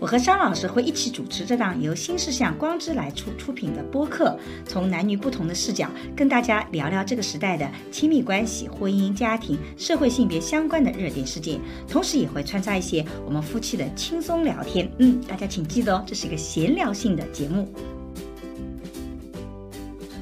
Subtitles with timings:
[0.00, 4.34] 我和张老师会一起主持这档由新事项光之来出出品的播客，
[4.66, 14.90] 从男女不同的视角跟大家聊聊这个时代的亲密关系、婚姻、家庭、社会性别相关的热点事件，同时也会穿插一些我们夫妻的轻松聊天。
[14.98, 17.70] 嗯，大家请记得哦，这是一个闲聊性的节目。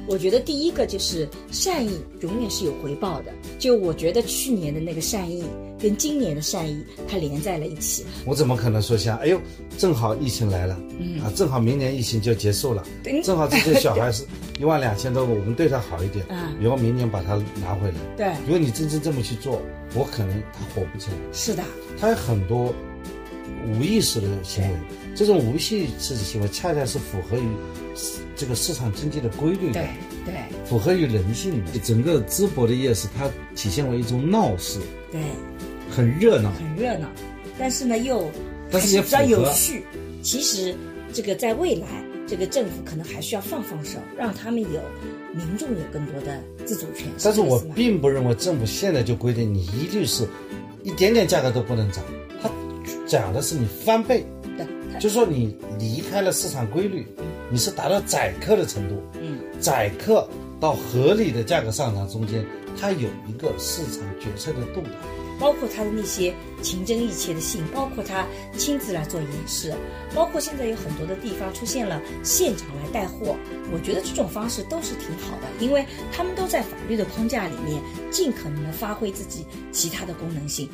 [0.09, 1.91] 我觉得第一个就是善意
[2.21, 3.31] 永远是有回报的。
[3.59, 5.43] 就我觉得去年的那个善意
[5.79, 8.03] 跟今年的善意，它连在了一起。
[8.25, 9.39] 我怎么可能说像哎呦，
[9.77, 12.83] 正好疫情来了，嗯啊，正好明年疫情就结束了，
[13.23, 14.25] 正好这些小孩是
[14.59, 17.95] 一万两千多个，我们对他好一点，啊，以后明年把他拿回来。
[18.17, 19.61] 对，如果你真正这么去做，
[19.93, 21.17] 我可能他火不起来。
[21.31, 21.63] 是的，
[21.99, 22.73] 他有很多。
[23.67, 24.69] 无意识的行为，
[25.15, 27.47] 这种无序刺激行为恰恰是符合于
[28.35, 29.89] 这个市场经济的规律的，对
[30.25, 31.79] 对，符合于人性的。
[31.83, 34.79] 整个淄博的夜市，它体现为一种闹市，
[35.11, 35.21] 对，
[35.89, 37.07] 很热闹，很热闹，
[37.57, 38.31] 但是呢又，
[38.71, 39.83] 但是也比较有序。
[40.21, 40.75] 其实
[41.11, 41.87] 这个在未来，
[42.27, 44.81] 这个政府可能还需要放放手，让他们有
[45.33, 47.07] 民众有更多的自主权。
[47.23, 50.27] 但是我并不认为政府现在就规定你一律是
[50.83, 52.03] 一点点价格都不能涨。
[52.41, 52.49] 它
[53.05, 54.38] 讲的是你翻倍，对，
[54.99, 57.07] 就说你离开了市场规律，
[57.49, 60.27] 你是达到宰客的程度，嗯，宰客
[60.59, 62.45] 到合理的价格上涨中间，
[62.77, 64.89] 它有一个市场决策的度的，
[65.39, 68.27] 包括他的那些情真意切的信，包括他
[68.57, 69.73] 亲自来做演示，
[70.13, 73.37] 包括现在有很多的地方出现了现场来带货，
[73.71, 80.69] 我觉得这种方式都是挺好的，因为他们都在法律的框架里面，尽可能的发挥自己其他的功能性。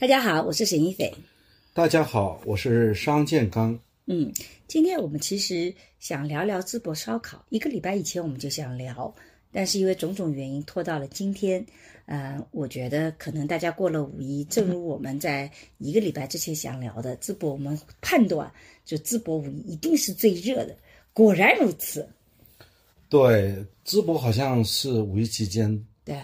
[0.00, 1.12] 大家好，我是沈一斐。
[1.74, 3.76] 大家好，我是商建刚。
[4.06, 4.32] 嗯，
[4.68, 7.44] 今天我们其实想聊聊淄博烧烤。
[7.48, 9.12] 一个礼拜以前我们就想聊，
[9.50, 11.66] 但是因为种种原因拖到了今天。
[12.06, 18.48] 嗯，我觉得可能大家过了五一，正如我们在一个礼拜之前想聊的，淄博我们判断
[18.84, 20.76] 就淄博五一一定是最热的。
[21.12, 22.08] 果然如此。
[23.08, 26.16] 对，淄博好像是五一期间对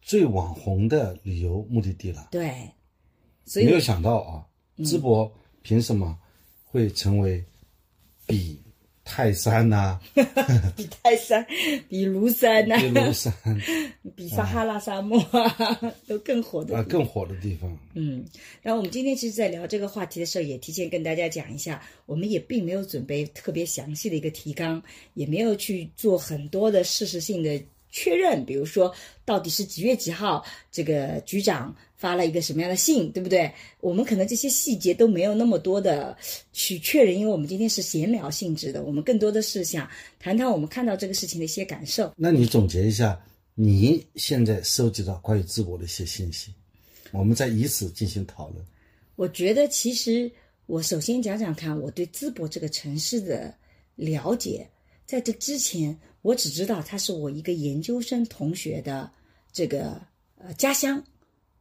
[0.00, 2.28] 最网红的旅游目的地了。
[2.30, 2.50] 对。
[3.56, 4.44] 没有想到啊，
[4.78, 5.30] 淄博
[5.62, 6.16] 凭什么
[6.64, 7.42] 会成为
[8.26, 8.60] 比
[9.04, 9.98] 泰山呐？
[10.76, 11.44] 比泰山、
[11.88, 12.78] 比庐山呐？
[12.78, 13.32] 比庐山、
[14.14, 17.76] 比撒哈拉沙漠啊，都更火的啊，更火的地方。
[17.94, 18.24] 嗯，
[18.62, 24.80] 然后我们今天其实，在聊这个话题的时候，也提前跟大家讲一下，我们也并没有准备特别详细的一个提纲，
[25.14, 27.60] 也没有去做很多的事实性的。
[27.92, 28.94] 确认，比如说
[29.24, 33.52] 到底是几月几号，这个局长发了一个什么样的信，对不对？
[33.80, 36.16] 我们可能这些细节都没有那么多的
[36.50, 39.86] 去确认，因为我们今天是闲聊性质的，我们更多的是想
[40.18, 42.10] 谈谈我们看到这个事情的一些感受。
[42.16, 43.20] 那你总结一下，
[43.54, 46.54] 你现在收集到关于淄博的一些信息，
[47.12, 48.64] 我们再以此进行讨论。
[49.16, 50.32] 我觉得，其实
[50.64, 53.54] 我首先讲讲看我对淄博这个城市的
[53.94, 54.66] 了解，
[55.04, 55.96] 在这之前。
[56.22, 59.10] 我只知道他是我一个研究生同学的
[59.54, 59.98] 这个
[60.36, 61.02] 呃家乡，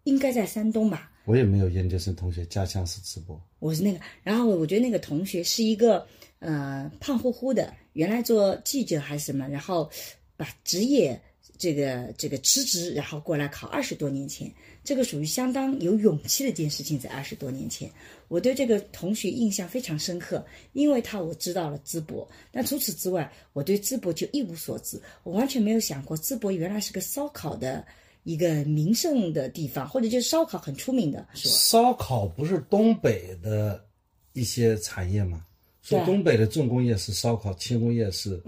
[0.09, 1.11] 应该在山东吧。
[1.25, 3.39] 我也没有研究生同学家乡是淄博。
[3.59, 6.05] 我是那个，然后我觉得那个同学是一个
[6.39, 9.87] 呃胖乎乎的，原来做记者还是什么，然后
[10.35, 11.21] 把职业
[11.57, 14.51] 这个这个辞职，然后过来考二十多年前。
[14.81, 17.91] 这个属于相当有勇气的一件事情，在二十多年前，
[18.27, 20.43] 我对这个同学印象非常深刻，
[20.73, 27.85] 因为他我知道了淄博，但除此之外，我对淄博就一无所知，我完全没有想过淄博原来是个烧烤的
[28.31, 31.25] 一个名胜的地方，或者就是烧烤很出名的。
[31.33, 33.83] 烧烤不是东北的
[34.33, 35.45] 一些产业吗？
[35.81, 38.41] 说东北的重工业是烧烤，轻工业是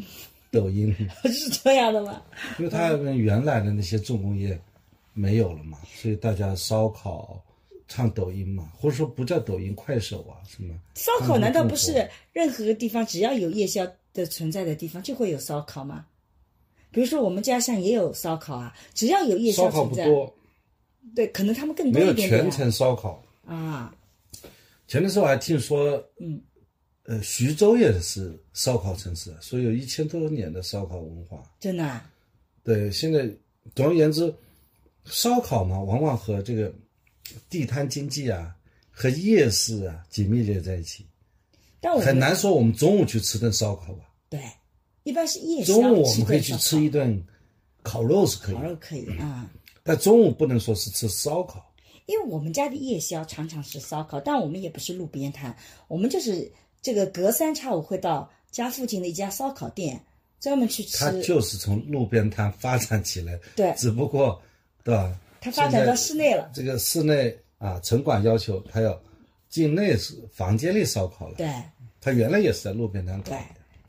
[0.52, 2.22] 抖音， 是这样的吗？
[2.60, 4.60] 因为它跟原来的那些重工业。
[5.14, 7.44] 没有了嘛，所以大家烧烤、
[7.86, 10.74] 唱抖音嘛，或者说不叫抖音、快手啊什么？
[10.96, 16.06] 烧烤难道不是任何地方只要有夜宵的存在的地方就会有烧烤吗？
[16.92, 20.06] 比如说我们家乡也有烧烤啊，只要有夜宵存在，
[21.16, 22.30] 对，可能他们更多一点。
[22.30, 23.94] 没有全程烧烤啊。
[24.88, 26.42] 前段时候我还听说，嗯，
[27.04, 31.42] 呃，徐州也是烧烤城市，所以有一千多年的烧烤文化。
[31.60, 32.02] 真的？
[32.64, 33.28] 对，现在
[33.74, 34.34] 总而言之。
[35.06, 36.72] 烧烤嘛，往往和这个
[37.50, 38.56] 地摊经济啊，
[38.92, 41.04] 和夜市啊紧密连在一起。
[41.80, 44.06] 但我很难说我们中午去吃顿烧烤吧。
[44.30, 44.40] 对，
[45.04, 45.74] 一般是夜宵。
[45.74, 47.24] 中午我们可以去吃一顿
[47.84, 48.56] 烤肉是可以。
[48.56, 49.50] 烤肉可以啊。
[49.84, 51.66] 但中午不能说是吃烧烤。
[52.08, 55.56] 因为我们家的夜宵常常是烧烤，但我们也不是路边摊，
[55.88, 56.52] 我们就是
[56.82, 60.04] 这个隔三差五会到家附近的一家烧烤店
[60.40, 60.98] 专门去吃。
[60.98, 64.42] 它就是从路边摊发展起来，对只不过，
[64.84, 65.18] 对吧？
[65.40, 69.00] 它发展到室内了，这个室内啊，城管要求它要
[69.48, 71.36] 进内是房间里烧烤了。
[71.36, 71.50] 对
[72.02, 73.38] 他原来也是在路边摊搞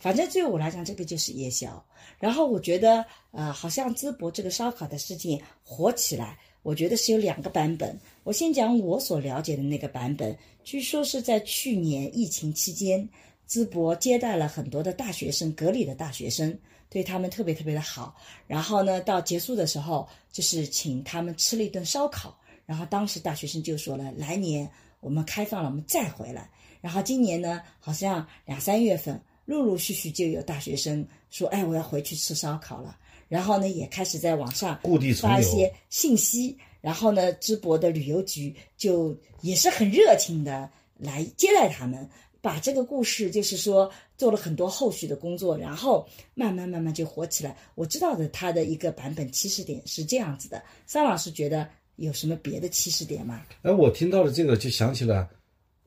[0.03, 1.81] 反正对我来讲，这个就是夜宵。
[2.19, 7.97] 然后我觉得，呃，好像淄博这个烧烤的事情火起来，我觉得是有两个版本。
[8.25, 13.09] 我先讲我所了解的那个版本，据说是在去年疫情期间，
[13.49, 16.59] 淄博接待了很多的大学生，隔离的大学生，
[16.91, 18.17] 对他们特别特别的好。
[18.49, 22.37] 然后呢，到结束的时候，就是请他们吃了一顿烧烤。
[22.67, 26.51] 然后当时大学生就说了，来年我们开放了，我们再回来。
[26.81, 29.21] 然后今年呢，好像两三月份，
[29.53, 32.97] 陆陆续续就有大学生说，哎，我要回去吃烧烤了。
[33.29, 34.81] 然后呢，也开始在网上
[35.21, 36.57] 发一些信息。
[36.81, 42.09] 然后呢，淄博的旅游局就也是很热情的来接待他们，
[42.41, 43.89] 把这个故事就是说
[44.19, 47.57] 做了很多后续的工作，然后慢慢慢慢就火起来。
[47.77, 53.43] 我知道的他的一个版本起始点是这样子的，桑老师觉得有什么别的起始点吗？
[53.63, 55.29] 哎，我听到了这个就想起了，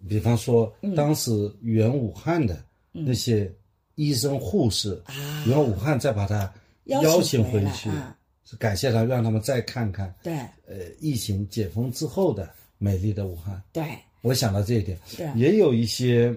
[0.08, 2.64] 比方说嗯当时原武汉的
[3.04, 3.52] 那些
[3.96, 5.44] 医生护士，啊。
[5.46, 6.52] 援武汉再把他
[6.86, 8.16] 邀邀请回去啊，
[8.46, 10.34] 是感谢他，让他们再看看对。
[10.68, 13.62] 呃疫情解封之后的美丽的武汉。
[13.72, 13.84] 对。
[14.22, 15.30] 我想到这一点，对。
[15.36, 16.34] 也有一些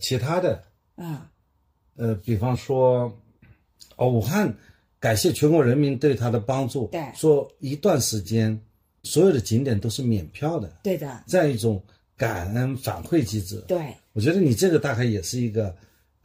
[0.00, 0.62] 其他的，
[0.94, 1.30] 啊。
[1.96, 3.12] 呃，比方说，
[3.96, 4.54] 哦，武汉
[5.00, 7.02] 感谢全国人民对他的帮助，对。
[7.14, 8.58] 说一段时间
[9.02, 11.24] 所有的景点都是免票的，对的。
[11.26, 11.82] 这样一种
[12.16, 13.62] 感恩反馈机制。
[13.68, 13.94] 对。
[14.12, 15.74] 我觉得你这个大概也是一个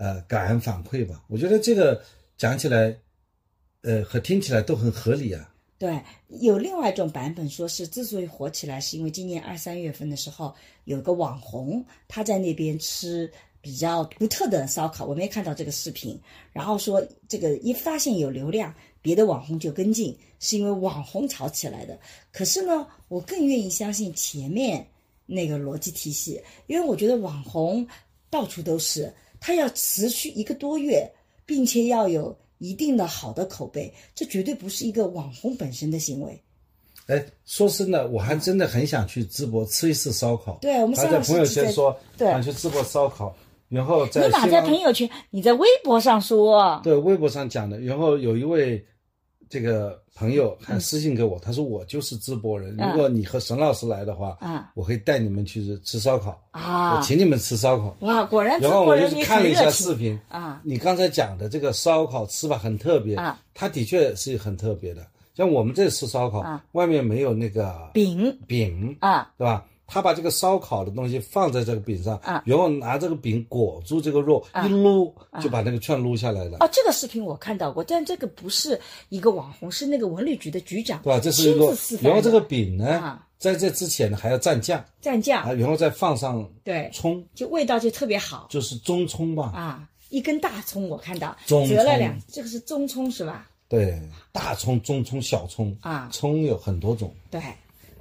[0.01, 1.23] 呃感恩反馈吧。
[1.27, 2.01] 我觉得这个
[2.35, 2.97] 讲起来，
[3.83, 5.47] 呃和听起来都很合理啊。
[5.77, 10.53] 对，有另外一种版本说是之所以火起来，是因为今年二三月份的时候
[10.85, 13.31] 有个网红他在那边吃
[13.61, 16.19] 比较独特的烧烤，我没看到这个视频。
[16.51, 18.73] 然后说这个一发现有流量，
[19.03, 21.99] 别的网红就跟进，是因为网红炒起来的。
[22.31, 24.85] 可是呢，我更愿意相信前面
[25.27, 27.87] 那个逻辑体系，因为我觉得网红
[28.29, 31.11] 到处都是，他要持续一个多月，
[31.45, 36.41] 并且要有一定的好的口碑，这绝对不是一个网红本身的行为。
[37.07, 40.59] 哎，说真的，我还真的很想去淄博吃一次烧烤。
[40.61, 43.35] 对我们在朋友圈说对想去淄博烧烤，
[43.67, 45.09] 然后在你哪在朋友圈？
[45.31, 46.79] 你在微博上说。
[46.83, 48.85] 对微博上讲的，然后有一位
[49.51, 57.93] 这个朋友还私信给我，他说我就是淄博人，嗯如果你和沈老师来的话，嗯我可以带你们去吃烧烤，啊我请你们吃烧烤。
[57.99, 60.61] 哇，果然然后我就看了一下视频啊。
[60.63, 65.05] 你刚才讲的这个烧烤吃法很特别啊，它的确是很特别的。
[65.35, 69.65] 像我们这吃烧烤啊，外面没有那个饼饼，啊对吧？
[69.91, 72.41] 他把这个烧烤的东西放在这个饼上，啊。
[72.45, 78.79] 然后拿这个饼裹住这个肉，一撸就把那个串撸下来了，哦，这个视频我看到过，但这个不是
[79.09, 81.19] 一个网红，是那个文旅局的局长，对吧？
[81.19, 84.81] 这是一个然后这个饼呢啊，在这之前呢还要蘸酱。
[85.03, 85.43] 蘸酱。
[85.43, 88.47] 啊，，然后再放上对，葱，就味道就特别好。
[88.49, 89.87] 就是中葱吧，啊。
[90.09, 93.49] 一根大葱我看到中折了两，这个是中葱是吧？
[93.69, 94.01] 对，
[94.31, 95.75] 大葱、中葱、小葱。
[95.81, 96.09] 啊。
[96.11, 97.41] 葱有很多种，对，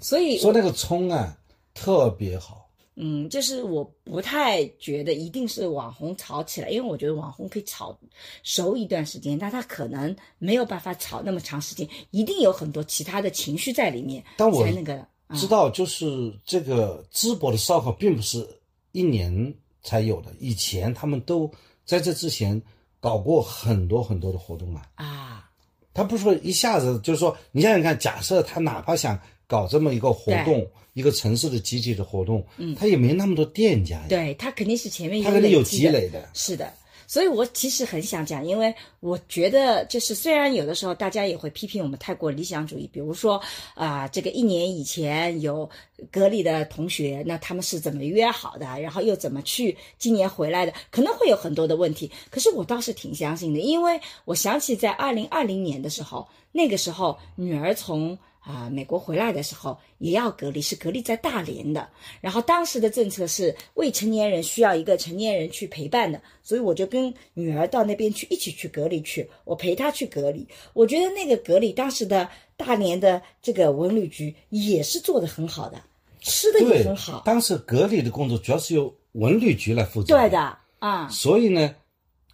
[0.01, 1.37] 所以说那个葱啊
[1.83, 7.99] 特别好，嗯，就是我不太觉得一定是网红炒起来，因为我觉得网红可以炒
[8.43, 15.07] 熟一段时间，但他可能没有办法炒那么长时间，一定有很多其他的情绪在里面，但我才那个
[15.39, 18.47] 知道就是这个淄博的烧烤并不是
[18.93, 21.51] 一年才有的，以前他们都
[21.87, 22.61] 在这之前
[23.01, 24.83] 搞过很多很多的活动嘛。
[24.97, 25.49] 啊，
[25.95, 29.19] 他不是说一下子就是说，你想想看，假设他哪怕想
[29.51, 36.31] 搞这么一个活动，一个城市的集体的活动，嗯，他也没那么多店家呀，对他肯定是前面他肯定有积累的。
[36.35, 36.73] 是的，
[37.09, 43.43] 所以我其实很想讲，因为我觉得就是虽然有的时候大家也会批评我们太过理想主义，比如说
[43.75, 45.69] 啊、这个一年以前有
[46.13, 52.09] 隔离的同学，那他们是怎么约好的，然后又怎么去今年回来的，可能会有很多的问题。
[52.31, 58.17] 可是我倒是挺相信的，因为我想起在二零二零年的时候，那个时候女儿从。
[58.51, 61.89] 啊，美国回来的时候也要隔离，是隔离在大连的。
[62.21, 70.45] 然后当时的政策是未成年人需要一个成年人去陪伴的，所以我就跟女儿到那边去一起去隔离去，我陪她去隔离。
[70.73, 75.81] 我觉得那个隔离当时的大连的这个文旅局也是做的很好的，
[76.21, 80.17] 吃的也很好，当时隔离的工作主要是由文旅局来负责。
[80.17, 80.29] 对。
[80.29, 81.75] 的啊，所以呢，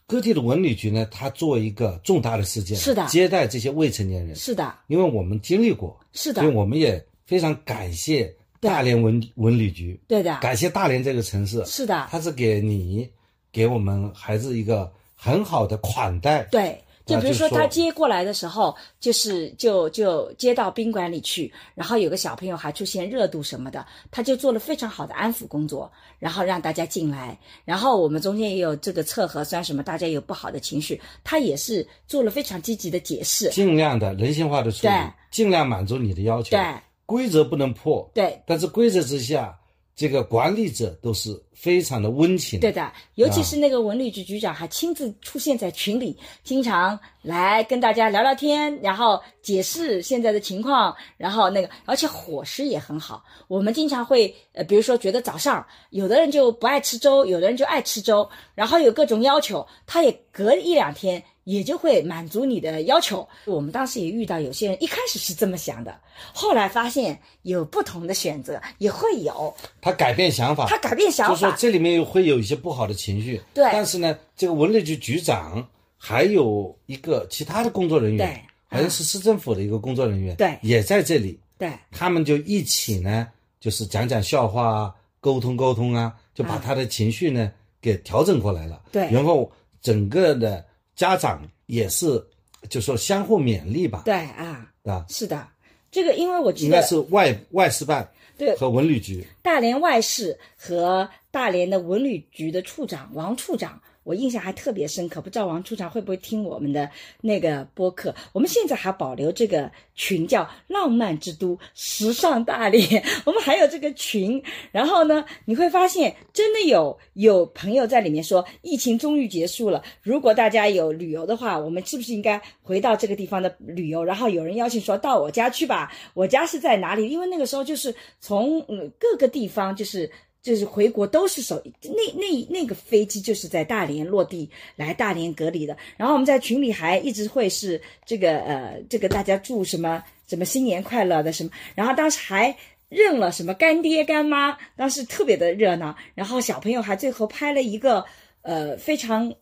[0.07, 3.05] 各地的文旅局呢，它作为一个重大的事件，是的。
[3.09, 6.43] 接待这些未成年人，是的，因为我们经历过，是的。
[6.43, 13.09] 所以我们也非常感谢大连文文旅局，对的，感谢大连这个城市，是的，它是给你
[13.51, 16.45] 给我们孩子一个很好的款待。
[16.53, 16.81] 对。
[17.07, 34.93] 就比如说他接过来的时候，就是就就接到宾馆里去，然后有个小朋友还出现热度什么的，他就做了非常好的安抚工作，然后让大家进来，然后我们中间也有这个测核酸什么，大家有不好的情绪，他也是做了非常积极的解释，尽量的人性化的处理，
[35.31, 36.51] 尽量满足你的要求。
[36.51, 36.61] 对。
[37.07, 38.43] 规则不能破，对。
[38.45, 39.57] 但是规则之下，
[39.97, 42.61] 这个管理者都是非常的温情。
[42.61, 53.25] 对的，尤其是那个文旅局局长还亲自出现在群里，经常来跟大家聊聊天，然后解释现在的情况，然后那个，而且伙食也很好。
[53.49, 61.25] 我们经常会，呃，比如说觉得早上有的人就不爱吃粥，有的人就爱吃粥，然后有各种要求，他也隔一两天。
[61.47, 63.27] 也就会满足你的要求。
[63.45, 65.97] 我们当时也遇到有些人一开始是这么想的，
[66.35, 71.55] 后来发现有不同的选择，也会有他改变想法，他改变想法就说。
[71.57, 73.41] 这里面会有一些不好的情绪。
[73.55, 75.65] 对但是呢，这个文旅局局长
[75.97, 81.39] 还有一个其他的工作人员，对好像是市政府的一个工作人员，对也在这里。
[81.57, 83.29] 对他们就一起呢，
[83.61, 88.83] 就是讲讲笑话啊，沟通沟通啊，就把他的情绪呢、给调整过来了。
[88.91, 89.51] 对然后
[89.81, 90.65] 整个的
[90.97, 92.27] 家长也是，
[92.69, 95.47] 就说相互勉励吧，对啊，啊，是的，
[95.91, 98.57] 这个因为我记应该是外外事办对。
[98.57, 99.25] 和文旅局。
[99.43, 105.21] 大连外事和大连的文旅局的处长王处长，我印象还特别深刻。
[105.21, 106.89] 不知道王处长会不会听我们的
[107.21, 108.15] 那个播客？
[108.33, 113.05] 我们现在还保留这个群，叫“浪漫之都时尚大连”。
[113.27, 119.83] 我们还有这个群，然后呢，你会发现真的有有朋友在里面说，疫情终于结束了。
[120.03, 124.05] 如果大家有旅游的话，我们是不是应该回到这个地方的旅游？
[124.05, 127.09] 然后有人邀请说到我家去吧，我家是在哪里？
[127.09, 130.09] 因为那个时候就是从嗯各个地方就是。
[130.47, 142.57] 就是回国都是首那那那个飞机就是在大连落地来大连隔离的，然后我们在群里还一直会是这个呃这个大家祝什么什么新年快乐的什么，然后当时还
[142.89, 148.05] 认了什么干爹干妈，当时特别的热闹，然后小朋友还最后拍了一个。
[148.47, 149.35] 呃，非常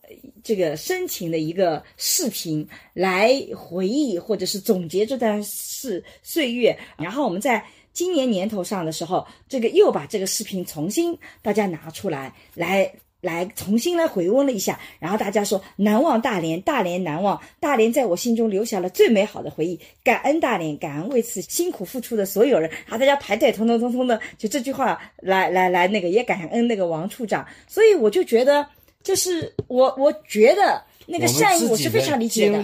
[0.43, 6.75] 这个深情的一个视频来回忆或者是总结这段事岁月。
[6.97, 14.79] 然后我们在今年年头上的时候，这个又把这个视频重新大家拿出来，来来重新来回温了一下。
[14.97, 19.79] 然后大家说难忘大连，大连难忘，大连在我心中留下了最美好的回忆。
[20.03, 22.67] 感恩大连，感恩为此辛苦付出的所有人。
[22.89, 27.45] 啊大家排队，通通通通的，就这句话来来来，那个也感恩那个王处长。
[27.67, 28.67] 所以我就觉得。
[29.05, 32.61] 就是我，我觉得那个善意我是非常理解的。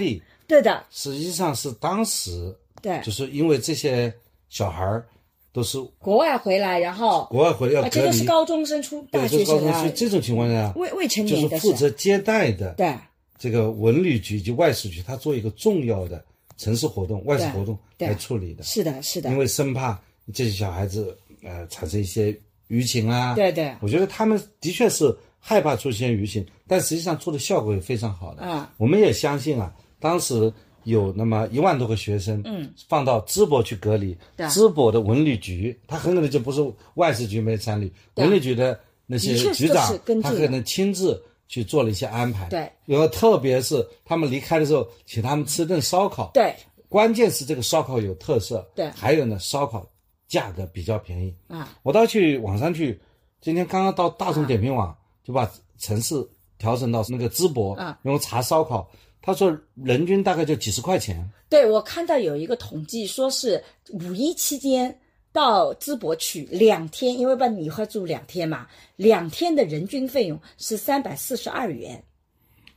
[0.47, 4.13] 对的，实际上是当时对，就是因为这些
[4.49, 5.07] 小孩儿
[5.53, 12.93] 都是国外回来，然后国外回来要隔离而且都是，高中生、初大，学生啊这高中所以，这种情况下，未未成就是年的负责接待的对。
[13.37, 16.23] 这个文旅局及外事局，他做一个重要的
[16.57, 19.29] 城市活动、外事活动来处理的，是的，是的。
[19.29, 19.99] 因，为生怕
[20.33, 23.33] 这些小孩子呃产生一些舆情啊。
[23.35, 23.73] 对对。
[23.79, 28.43] 我觉得他们的确是害怕出现舆情，但实际上做的效果也非常好的。
[28.43, 36.61] 啊，我们也相信啊，当时有那么一万多个学生，嗯，放到淄博去隔离，对淄博的文旅局，他很可能就不是
[36.93, 42.47] 外事局没参与，文旅局的那些局长他可能亲自去做了一些安排。
[42.47, 46.31] 对，然后特别是他们离开的时候，请他们吃顿烧烤。
[46.33, 46.55] 对。
[46.87, 48.89] 关键是这个烧烤有特色，对。
[48.89, 49.87] 还有呢，烧烤
[50.27, 51.33] 价格比较便宜。
[51.47, 52.99] 啊，我倒去网上去，
[53.39, 56.15] 今天刚刚到大众点评网，就把城市
[56.57, 58.89] 调整到那个淄博，啊然后查烧烤，
[59.21, 64.99] 他说人均大概就几十块钱，对我看到有一个统计，说是五一期间
[65.31, 72.03] 到淄博去两天，因为把你会住两天嘛，两天的人均费用是三百四十二元。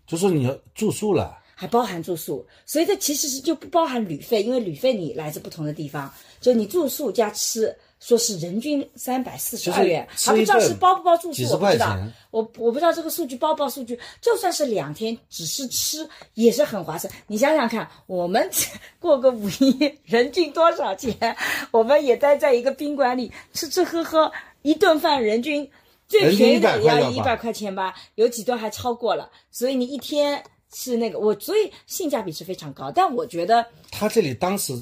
[0.06, 7.74] 就说你要住宿了，还包含住宿，所以这其实是就不包含旅费，因为旅费你来自不同的地方，就你住宿加吃，
[8.04, 11.98] 说是人均三百四十二元，还不知道是包不包住宿，我不知道，
[12.30, 17.10] 我我不知道这个数据包不包数据，就算是两天只是吃也是很划算。
[17.28, 18.50] 你想想看，我们
[19.00, 21.34] 过个五一，人均多少钱？
[21.72, 24.30] 我们也待在一个宾馆里吃吃喝喝，
[24.60, 25.70] 一顿饭人均。
[26.06, 32.92] 最便宜的也要一百块钱吧，有几顿还超过了，所以你一天是那个我，所以性价比是非常高。
[32.92, 34.74] 但我觉得，他这里当时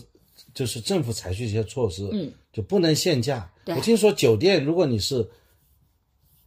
[0.53, 3.51] 就是政府采取一些措施，嗯，就不能限价。
[3.67, 5.29] 我听说酒店如果你是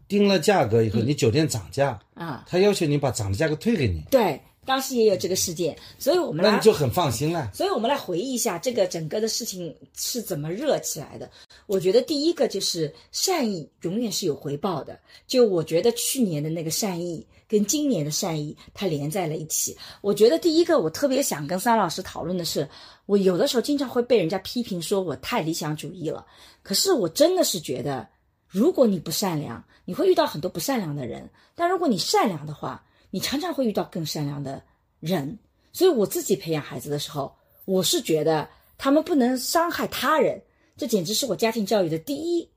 [0.07, 4.03] 定了价格以后，你酒店涨价，啊，他要求你把涨的价格退给你。
[4.11, 7.51] 对当时也有这个事件，所以我们来那你就很放心了。
[7.53, 11.29] 所以我们来回忆一下这个整个的事情是怎么热起来的。
[11.67, 14.99] 我觉得第一个就是善意永远是有回报的。
[15.27, 19.77] 就我觉得去年的那个善意跟今年的善意它连在了一起。
[20.01, 22.67] 我觉得第一个我特别想跟桑老师讨论的是，
[23.05, 26.25] 我有的时候经常会被人家批评说我太理想主义了。
[26.63, 28.07] 可是我真的是觉得，
[28.47, 31.21] 如果你不善良，你会遇到很多不善良的人；
[31.53, 34.61] 但如果你善良的话，你常常会遇到更善良的
[34.99, 35.37] 人，
[35.71, 37.35] 所以我自己培养孩子的时候，
[37.65, 40.41] 我是觉得他们不能伤害他人，
[40.75, 42.49] 这简直是我家庭教育的第一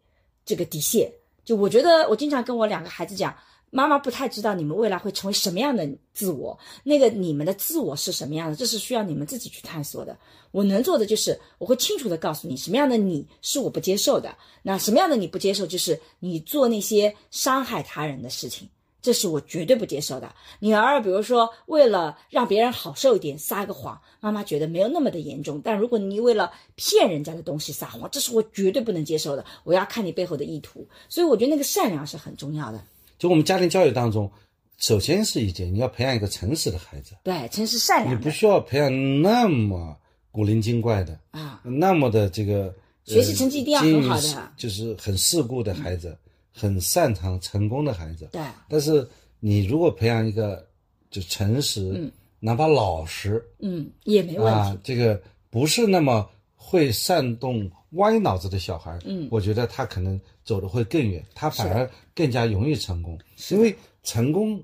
[0.45, 1.13] 这个底线。
[1.45, 3.35] 就我觉得，我经常跟我两个孩子讲，
[3.71, 10.17] 妈妈不太知道你们未来会成为什么样的自我，那个你们的自我是什么样的，这是需要你们自己去探索的。
[10.51, 18.69] 我能做的就是，我会清楚的告诉你，什么样的你是我不接受的，那什么样的你不接受，就是你做那些伤害他人的事情。
[19.01, 20.35] 这是我绝对不接受的。
[20.59, 25.61] 女儿，比如说为了让别人好受一点，撒个谎，妈妈觉得没有那么的严重。
[25.63, 29.45] 但如果你为了骗人家的东西撒谎，这是我绝对不能接受的。
[29.63, 30.85] 我要看你背后的意图。
[31.09, 32.83] 所以我觉得那个善良是很重要的。
[33.19, 34.31] 就我们家庭教育当中，
[34.79, 37.15] 首先是一件，你要培养一个诚实的孩子。
[37.25, 38.15] 对，诚实善良。
[38.15, 39.97] 你不需要培养那么
[40.31, 46.17] 古灵精怪的啊，那么的这个学习成绩一定要很好的，就是很世故的孩子。
[46.51, 48.43] 很擅长成功的孩子，对。
[48.69, 49.09] 但是
[49.39, 50.67] 你如果培养一个
[51.09, 52.11] 就诚实，嗯，
[52.41, 54.79] 哪怕老实，嗯，也没问题。
[54.83, 63.19] 这个不是那么会煽动歪脑子的小孩，嗯，我觉得他可能走的会更远，他反而更加容易成功。
[63.51, 64.63] 因为成功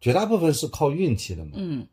[0.00, 1.86] 绝大部分是靠运气的嘛，嗯。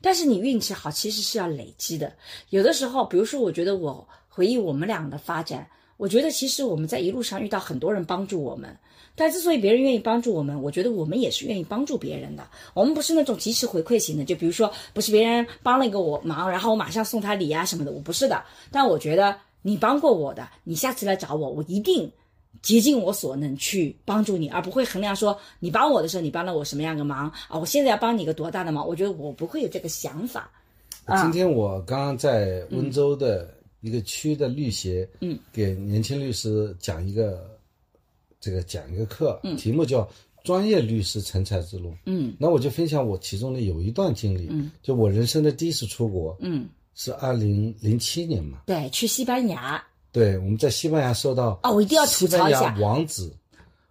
[0.00, 2.10] 但是你运气好，其实是要累积的。
[2.48, 5.68] 有的时候，比如说，我觉得我回忆我们俩的发展。
[5.96, 8.76] 我觉得其实我们在一路上遇到很多人帮助我们，
[9.14, 12.44] 但之所以别人愿意帮助我们，我觉得我们也是愿意帮助别人的。
[12.74, 18.42] 我们不是那种及时回馈型的，就比如说不是别人帮了一个我忙，然后我马上送他礼啊什么的，我不是的。
[18.72, 22.08] 但我觉得你帮过我的，你下次来找我，我一定
[22.62, 30.50] 竭尽我所能去帮助你，而不会衡量说你帮我的时候你帮了我什么样的忙啊，我现在要帮你一个多大的忙，我觉得我不会有这个想法。
[31.22, 33.52] 今天我刚刚在温州的。
[33.84, 37.46] 一个区的律协，嗯，给年轻律师讲一个，
[38.40, 40.00] 这个讲一个课，嗯，题目叫
[40.42, 52.76] 《专业律师成才之路》，嗯，那我就分享我其中的有一段经历，嗯，就我人生的第一次出国，嗯，是二零零七年嘛，对，去西班牙，对，我们在西班牙收到哦，我一定要吐槽一下。
[52.80, 53.34] 王子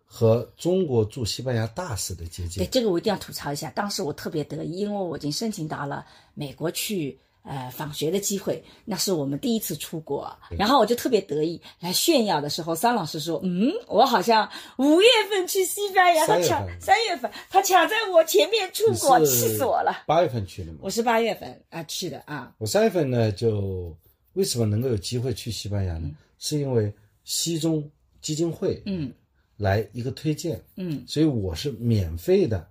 [0.06, 7.18] 和中国驻西班牙大使的接见，对，这个我一定要吐槽一下，当时我特别得意，因为我已经申请到了美国去。
[7.44, 22.56] 呃，访学的机会，那是我们第一次出国，然后我就特别得意来炫耀的时候，桑老师说：“嗯，我好像五月份去西班牙，他抢三月份，他抢在我前面出国，气死我了。”八月份去的吗，我是八月份啊去的啊。
[22.60, 23.94] 我三月份呢，就
[24.36, 26.10] 为什么能够有机会去西班牙呢？
[26.40, 26.94] 是因为
[27.26, 27.84] 西中
[28.22, 29.12] 基金会嗯
[29.58, 32.66] 来一个推荐嗯，所以我是免费的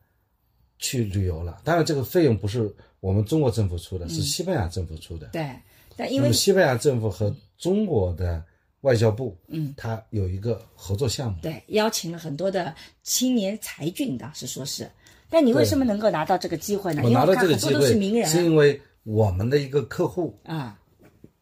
[0.78, 1.60] 去旅游了。
[1.62, 2.74] 当然，这个费用不是。
[3.02, 5.50] 我们中国政府出的是西班牙政府出的，对，
[5.96, 8.40] 但因为西班牙政府和中国的
[8.82, 14.88] 外交部，嗯，它有一个合作项目，对，邀请了很多的青年才俊，当时说是，
[15.28, 17.02] 但你为什么能够拿到这个机会呢？
[17.02, 20.78] 我拿到这个机会是名人，是因为我们的一个客户啊。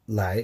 [0.06, 0.42] 来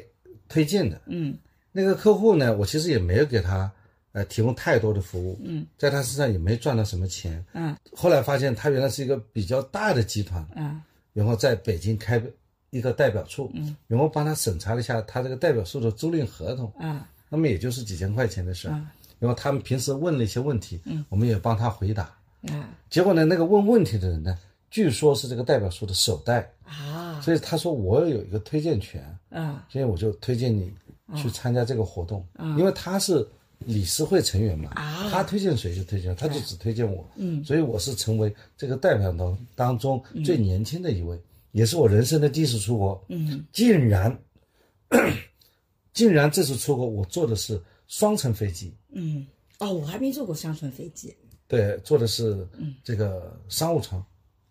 [0.48, 1.34] 推荐的，嗯，
[1.72, 3.72] 那个客户呢，我其实也没有给他
[4.12, 10.78] 呃提供太多的服务，嗯，在他身上也没赚到什么钱，嗯，后来发现他原来是一个比较大的集团，嗯。
[11.16, 12.22] 然后在北京开
[12.68, 18.72] 一个代表处，嗯，然后帮他审查了一下他这个代表处的租赁合同，啊，那么也就是几千块钱的事儿，
[19.18, 22.14] 然后他们平时问了一些问题，嗯，我们也帮他回答，
[22.48, 24.36] 啊，结果呢，那个问问题的人呢，
[24.70, 30.70] 据说是这个代表处的首代，啊，所以他说我有一个推荐权，啊，所以我就推荐你
[31.14, 33.26] 去参加这个活动，啊，因为他是
[33.58, 41.18] 理事会成员嘛，啊，他推荐谁就推荐，他就只推荐我，嗯，所以我是成为这个代表当当中最年轻的一位。
[41.52, 44.14] 也是我人生的第一次出国，嗯，竟然，
[45.94, 49.26] 竟然这次出国我坐的是双层飞机，嗯，
[49.58, 51.16] 哦，我还没坐过双层飞机，
[51.48, 52.46] 对，坐的是
[52.84, 54.04] 这个商务舱，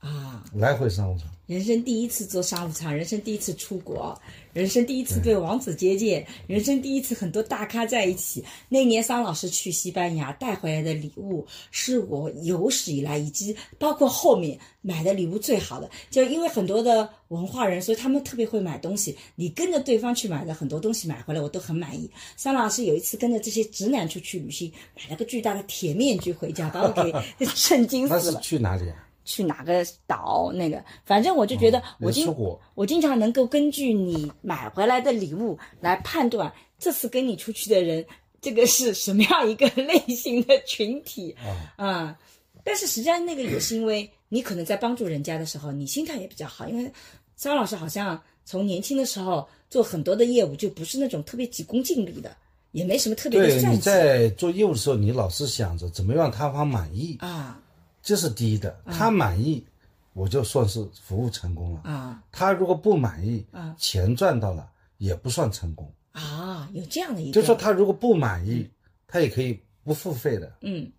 [0.05, 1.27] 啊，来回商务舱。
[1.47, 4.19] 人生第一次坐商务舱，人生第一次出国，
[4.53, 8.43] 人生第一次被王子接见，人生第一次很多大咖在一起。
[8.69, 15.89] 那年桑老师去西班牙带回来的礼物，是我有史以来以及包括后面买的礼物最好的。
[16.09, 19.15] 就因为很多的文化人，所以他们特别会买东西。
[19.35, 22.09] 你跟着对方去买的很多东西买回来，我都很满意。
[22.35, 27.13] 桑老师有一次跟着这些直男出去旅行，买了个巨大的铁面具回家，把我给
[27.53, 28.19] 震惊死了。
[28.19, 29.04] 他是去哪里啊？
[29.25, 32.33] 去哪个岛那个，反正我就觉得我经、
[32.75, 38.05] 我经常能够根据你买回来的礼物来判断这次跟你出去的人，
[38.39, 41.35] 这个是什么样一个类型的群体
[41.75, 42.17] 啊、
[42.63, 46.91] 但是实际上那个也是因为你可能在帮助人家的时候，你心态也比较好，因为
[47.35, 52.35] 张老师好像从年轻的时候做很多的业务就不是那种特别急功近利的，
[52.71, 57.59] 也没什么特别的对，你在做业务的时候，你老是想着怎么让他方满意，啊
[58.05, 58.79] 这是第一的。
[58.85, 59.65] 他满意，
[60.13, 61.81] 我就算是服务成功了。
[61.83, 65.91] 啊他如果不满意啊，钱赚到了也不算成功。
[66.11, 68.69] 啊，有这样的一个，就是说，他如果不满意，
[69.07, 70.55] 他也可以不付费的。
[70.61, 70.89] 嗯，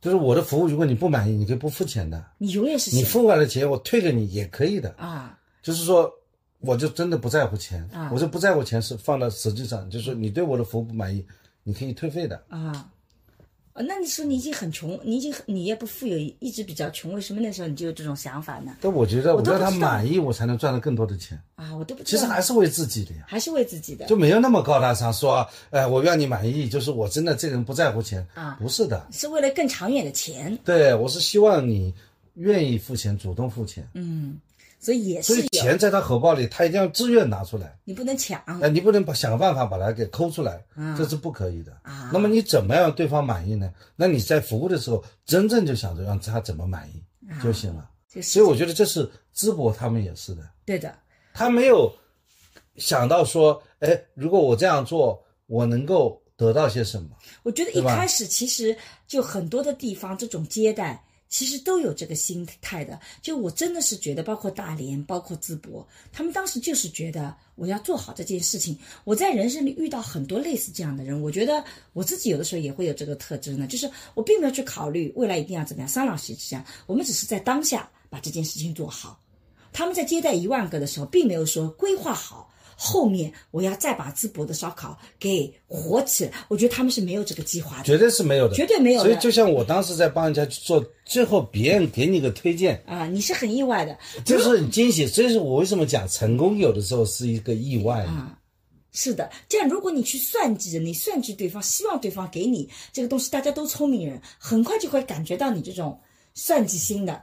[0.00, 2.24] 就是我的服务，如果你不满意，你可以不付钱的。
[2.38, 4.88] 你永远是你付完了钱，我退给你也可以的。
[4.96, 6.10] 啊就是说，
[6.60, 11.26] 我就真的不在乎钱，啊我就不在乎钱是放到实际上，就是你对我的服务不满意，
[11.62, 12.42] 你可以退费的。
[12.48, 12.90] 啊。
[13.78, 18.76] 哦那你说你已经很穷，你已经很你也不富有，一直比较穷，为什么那时候你就有这种想法呢？
[18.80, 21.40] 但我觉得，我我让他满意，我才能赚到更多的钱。
[21.54, 22.18] 啊，我都不知其。
[22.18, 29.06] 实还是为自己的呀，还是为自己的，就没有那么高大上，说，哎，我让你满意，就是我真的这个人不在乎钱啊不是的。
[29.12, 31.94] 是为了更长远的钱，对我是希望你
[32.34, 33.88] 愿意付钱，主动付钱。
[33.94, 34.36] 嗯，
[34.80, 37.76] 所以也是所以是，钱在他荷包里，他一定要自愿拿出来。
[37.84, 40.64] 你不能抢哎，你不能把想个办法把它给抠出来，
[40.96, 41.72] 这是不可以的。
[41.82, 43.72] 啊那么你怎么样让对方满意呢？
[43.96, 47.02] 那你在服务的时候，真正就想着让他怎么满意
[47.42, 47.90] 就行了。
[48.08, 50.94] 就是所以我觉得这是淄博他们也是的，对的，
[51.34, 51.92] 他没有
[52.76, 57.10] 想到说，哎，如果我这样做，我能够得到些什么？
[57.42, 61.02] 我觉得一开始其实就很多的地方这种接待。
[61.28, 68.78] 其实都有这个心态的，就我真的是觉得，包括大连，包括淄博，他们当时就是觉得我要做好这件事情。
[69.04, 71.62] 我在人生里遇到很多类似这样的人，我觉得
[71.92, 75.88] 我自己有的时候也会有这个特质呢，就是我并没有去考虑未来一定要怎么样。
[75.88, 79.20] 桑老师也是这样，我们只是在当下把这件事情做好。
[79.70, 82.47] 他们在接待一万个的时候，并没有说规划好
[82.80, 86.32] 后面我要再把淄博的烧烤给火起来。
[86.46, 87.84] 我觉得他们是没有这个计划的。
[87.84, 95.08] 绝对是没有的，绝对没有的所以就像我当时在帮人家去做，最后别人给你个推荐，啊，你是很意外的，就是很惊喜。
[95.08, 98.38] 所以说我为什么讲成功有的时候是一个意外啊？
[98.92, 99.28] 是的。
[99.48, 106.00] 这样，如果你去算计，你算计对方，希望对方给你这个东西，大家都聪明人，很快就会感觉到你这种
[106.32, 107.22] 算计心的。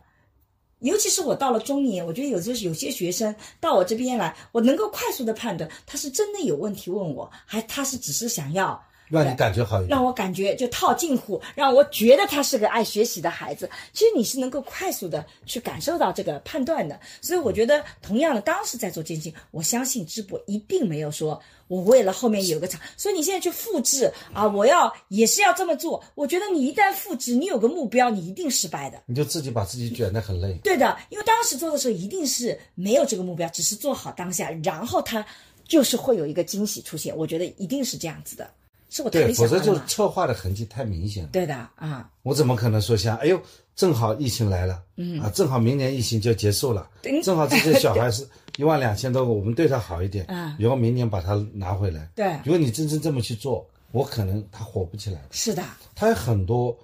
[0.85, 9.89] 尤其是我到了中年，我觉得有些有些学生到我这边来，我能够快速的判断他是真的有问题问我，还他是只是想要让你感觉好一点。
[9.89, 13.69] 让我感觉就套近乎，让我觉得他是个爱学习的孩子。
[13.93, 16.99] 其实你是能够快速的去感受到这个判断的。
[17.21, 26.03] 所以我觉得，同样的，当时在做坚信，我相信淄博一定没有说我为了后面有个场，所以你现在去复制啊，我要也是要这么做。
[26.13, 29.01] 我觉得你一旦复制，你有个目标，你一定失败的。
[29.07, 30.53] 你就自己把自己卷得很累。
[30.63, 35.25] 对的，因为当时做的时候一定是没有这个目标，只是做好当下，然后他
[35.67, 37.15] 就是会有一个惊喜出现。
[37.17, 38.47] 我觉得一定是这样子的，
[38.95, 39.85] 是我太对，理否则就想化了嘛。
[39.87, 41.29] 策划的痕迹太明显了。
[41.33, 43.37] 对的啊，我怎么可能说像，哎呦，
[43.75, 52.09] 正好疫情来了，嗯啊，正好明年疫情就结束了，对正好这些小孩是 一万两千多个，我们对他好一点，嗯然后明年把他拿回来。
[52.15, 55.21] 对如果你真正这么去做，我可能他火不起来。
[55.29, 55.61] 是的。
[55.93, 56.77] 他有很多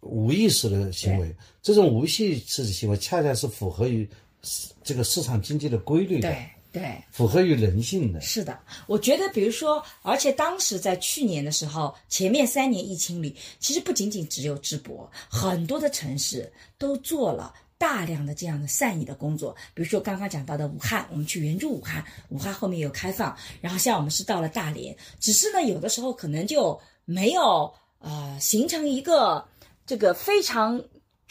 [0.00, 2.08] 无意识的行为，这种无意
[2.46, 4.08] 识的行为恰恰是符合于
[4.42, 6.38] 市这个市场经济的规律的，对
[6.74, 8.20] 对，符合于人性的。
[8.20, 8.58] 是的，
[8.88, 17.54] 我觉得，比如说，而且当时在去年的时候，前面三年疫情里，其实不仅仅只有淄博，很多的城市都做了。
[17.76, 29.44] 大量的这样的善意的工作，比如说刚刚讲到的武汉，我们去援助武汉，武汉后面有开放，然后像我们是到了大连，只是呢有的时候可能就没有呃形成一个
[29.84, 30.82] 这个非常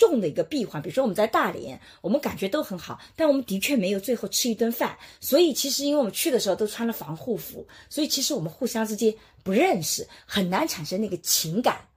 [0.09, 0.81] 重的一个闭环。
[0.81, 4.97] 比如说我们在大连，我们感觉都很好，但我们的确没有最后吃一顿饭。
[5.19, 9.13] 所以其实因为我们去的时候都穿了防护服，所以其实我们互相之间
[9.43, 11.87] 不认识，很难产生那个情感。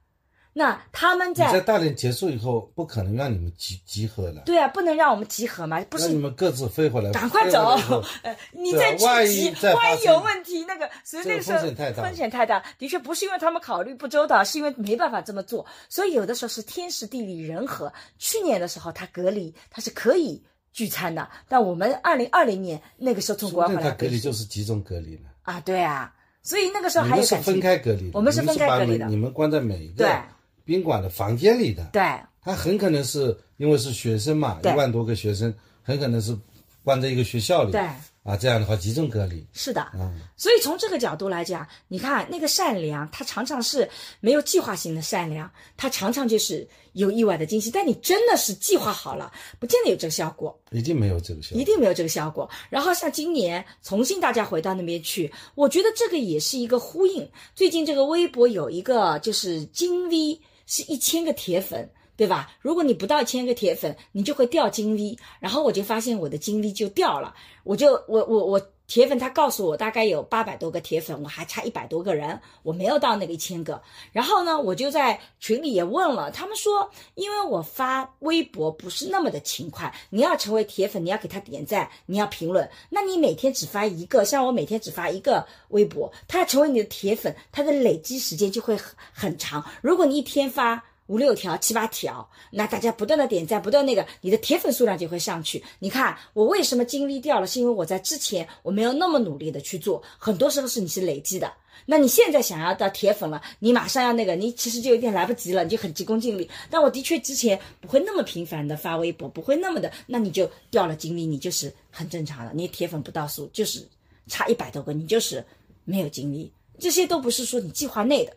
[0.57, 7.77] 那他们在在大连结束以后，不可能让你们集集合了，对啊，不能让我们集合嘛，不是让你们各自飞回来，赶快走！
[8.23, 15.63] 呃，你对啊再聚集，万一有问题，那个所以那个时候风险太大风险太大，的确不是因为他们考虑不周到，是因为没办法这么做。
[15.89, 17.93] 所以有的时候是天时地利人和。
[18.17, 20.41] 去年的时候他隔离，他是可以
[20.73, 25.29] 聚餐的，但我们二零二零年那个时候从国他外回来隔离就是集中隔离了。
[25.43, 30.23] 啊，对啊，所以那个时候还有感情，开隔离的，我们是分开隔离的你们关在每一对个
[30.67, 31.89] 宾馆的房间里的。
[31.93, 32.03] 对
[32.43, 36.37] 他很可能是因为是学生嘛，一万多个学生，很可能是
[36.83, 37.71] 关在一个学校里。
[37.71, 39.45] 对啊，啊，这样的话集中隔离。
[39.53, 47.71] 是的，嗯，所以从这个角度来讲，你看那个善良，它常常是没有计划性的善良，它常常就是有意外的惊喜。
[47.71, 50.57] 但你真的是计划好了，不见得有这个效果。
[50.71, 51.65] 一定没有这个效果一。
[51.65, 52.49] 定没有这个效果。
[52.69, 57.29] 然后像今年重新大家回到那边去，我觉得这个也是一个呼应。
[57.55, 61.89] 最近这个微博有一个就是金 V 是一千个铁粉。
[62.17, 62.49] 对吧？
[62.61, 65.15] 如果你不到一千个铁粉，你就会掉金 V。
[65.39, 67.31] 然后我就发现我的金 V 就掉了，
[67.63, 73.81] 我就我我我铁粉他告诉我大概有八百多个铁粉，我还差一百多个人，我没有到那个一千个。
[74.13, 89.63] 然后呢，我就在群里也问了，他们说，因为我发微博不是那么的勤快，你要成为铁粉，你要给他点赞，你要评论，那你每天只发一个，像我每天只发一个微博，他要成为你的铁粉，他的累积时间就会很很长。
[89.81, 95.63] 如果你一天发，五六条、七八条，那大家不断的点赞，不断那个，你的铁粉数量就会上去。
[95.79, 101.51] 你看我为什么精力掉了，是因为我在之前我没有那么努力的去做，很多时候是你是累积的。
[101.85, 106.49] 那你现在想要到铁粉了，你马上要那个，你其实就有点来不及了，你就很急功近利。
[106.69, 112.51] 但我的确之前不会那么频繁的发微博，不会那么的，那你就掉了精力，你就是很正常的。
[112.53, 113.87] 你铁粉不到数，就是
[114.27, 115.41] 差一百多个，你就是
[115.85, 118.33] 没有精力，这些都不是说你计划内的，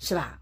[0.00, 0.39] 是吧？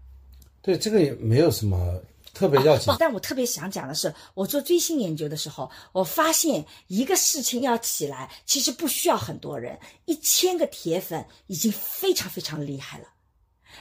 [0.69, 1.99] 对，这个也没有什么
[2.31, 2.93] 特别要紧，。
[2.99, 13.05] 但我特别想讲的是，我做追星研究的时候，我发现一个事情要起来，其实不需要很多人，一千个铁粉已经非常非常厉害了。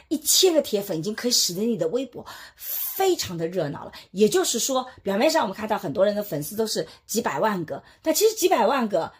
[0.08, 2.24] 一千个铁粉已经可以使得你的微博
[2.56, 3.92] 非常的热闹了。
[4.12, 9.12] 也就是说，表面上我们看到很多人的粉丝都是几百万个，但其实几百万个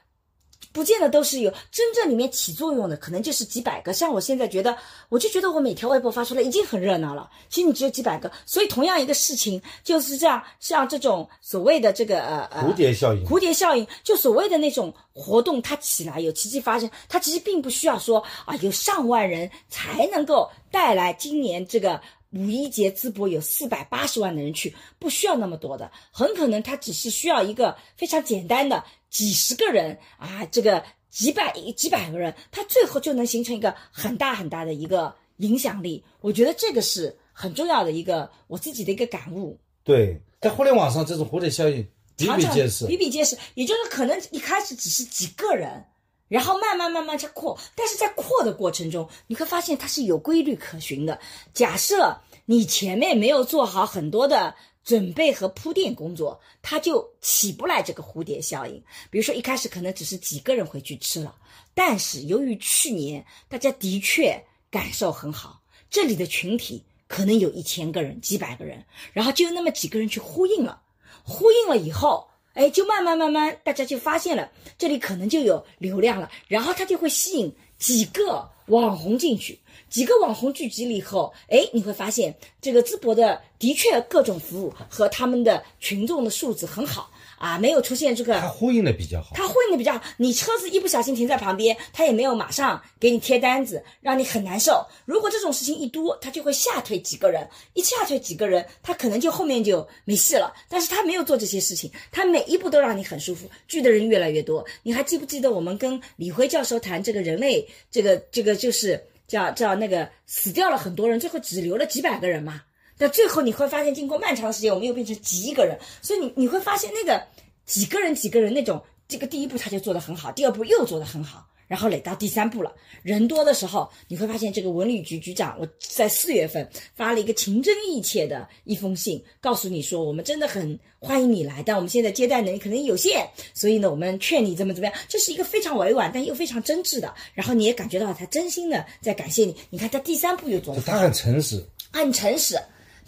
[0.78, 3.92] 不见得都是有真正里面起作用的，可能就是几百个。
[3.92, 4.76] 像我现在觉得，
[5.08, 8.30] 我就觉得我每条微博发出来已经很热闹了，其实你只有几百个。
[8.46, 22.00] 所以同样一个事情就是这样，像这种所谓的这个呃呃蝴蝶效应，蝴蝶效应，就所谓的那种活动，它起来有奇迹发生，它其实并不需要说啊有上万人才能够带来今年这个
[22.32, 36.04] 五一节淄博有四百八十万的人去，不需要那么多的，很可能他只是需要一个非常简单的几十个人啊，这个几百几百个人，他最后就能形成一个很大很大的一个影响力。
[36.20, 39.58] 我觉得这个是很重要的一个我自己的一个感悟。
[39.82, 42.86] 对，在互联网上这种蝴蝶效应比比皆是。
[42.86, 43.38] 比比皆是。
[43.54, 45.82] 也就是可能一开始只是几个人，
[46.28, 51.18] 然后慢慢慢慢在扩，但是在扩的过程中，你会发现它是有规律可循的。
[51.52, 58.82] 假设你前面没有做好很多的准备和铺垫工作，它就起不来这个蝴蝶效应。
[59.10, 61.34] 比如说一开始可能只是几个人回去吃了，
[61.74, 65.60] 但是由于去年大家的确感受很好，
[65.90, 70.82] 这里的群体可能有一千个人、几百个人，然后就那么几个人去呼应了。
[71.22, 72.27] 呼应了以后，
[72.58, 79.56] 哎，就慢慢慢慢，大家就发现了这里可能就有流量了，然后他就会吸引几个网红进去，
[79.88, 89.30] 几个网红聚集了以后，哎，你会发现这个淄博的的确各种服务和他们的群众的素质很好啊，没有出现这个它呼应的比较好。
[89.34, 94.84] 他呼应的比较好，你车子一不小心停在旁边，他也没有马上给你贴单子，让你很难受。
[95.04, 100.52] 如果这种事情一多，他就会吓退几个人，一吓退几个人，他可能就后面就没戏了。
[100.68, 104.64] 但是他没有做这些事情，他每一步都让你很舒服，聚的人越来越多。
[104.82, 112.62] 你还记不记得我们跟李辉教授谈这个人类，这个这个就是叫叫那个死掉了很多人，最后只留了几百个人嘛？
[112.98, 117.24] 但最后你会发现，经过漫长的时间，我们又变成几亿个人，所以你你会发现那个
[117.64, 122.74] 几个人几个人那种，这个第一步他就做得很好，第二步又做得很好，然后累到第三步了。
[123.02, 139.54] 人多的时候，你会发现这个文旅局局长，我在四月份发了一个情真意切的一封信，告诉你说我们真的很欢迎你来，但我们现在接待能力可能有限，所以呢，我们劝你怎么怎么样，这是一个非常委婉但又非常真挚的，然后你也感觉到他真心的在感谢你。
[139.70, 142.58] 你看他第三步又做得很好他很诚实，很诚实，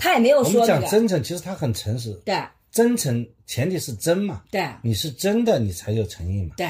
[0.01, 0.83] 他也没有说那个。
[0.83, 2.13] 讲真诚，其实他很诚实。
[2.25, 2.37] 对。
[2.73, 4.67] 真诚前提是真嘛，对。
[4.83, 6.69] 你是真的，你才有诚意嘛，对。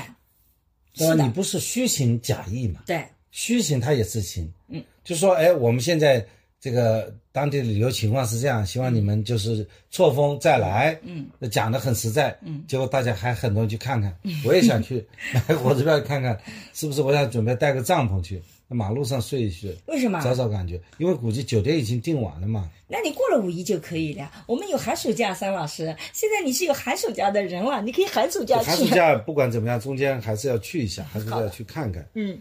[0.95, 1.25] 对吧？
[1.25, 3.05] 你不是虚情假意嘛，对。
[3.31, 6.27] 虚情他也是情，嗯，就说哎，我们现在
[6.61, 16.37] 这个当地的旅游情况是这样，希望你们就是错峰再来，嗯，讲的很实在，嗯，结果大家还很多人去看看，嗯我也想去 买火车票看看，
[16.75, 17.03] 是不是？
[17.03, 18.43] 我想准备带个帐篷去，在
[18.75, 20.21] 马路上睡一睡，为什么？
[20.23, 24.31] 找找感觉，因为估计酒店已经订完了嘛，那你过了五一就可以了呀。
[24.47, 28.65] 我们有寒暑假，桑老师，现在你是有寒暑假的人了，你可以寒暑假去。
[28.67, 32.39] 寒暑假不管怎么样，中间还是要去一下，还是要去看看，嗯，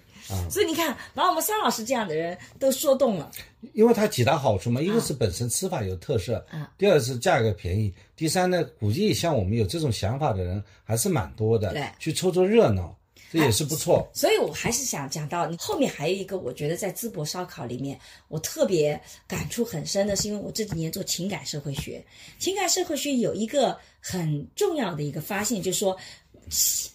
[0.49, 3.31] 所以你看，把我们桑老师这样的人都说动了。
[3.73, 12.95] 因为它几大好处嘛，一个是本身吃法有特色，啊第二是价格便宜，第三呢，估计像我们有这种想法的人还是蛮多的，对去凑凑热闹。
[13.31, 14.09] 这也是不错。
[14.13, 22.03] 所以我还是想讲到，你后面还有一个，我觉得在淄博烧烤里面，我特别感触很深的是，因为我这几年做情感社会学，
[22.39, 25.97] 情感社会学有一个很重要的一个发现，就是说，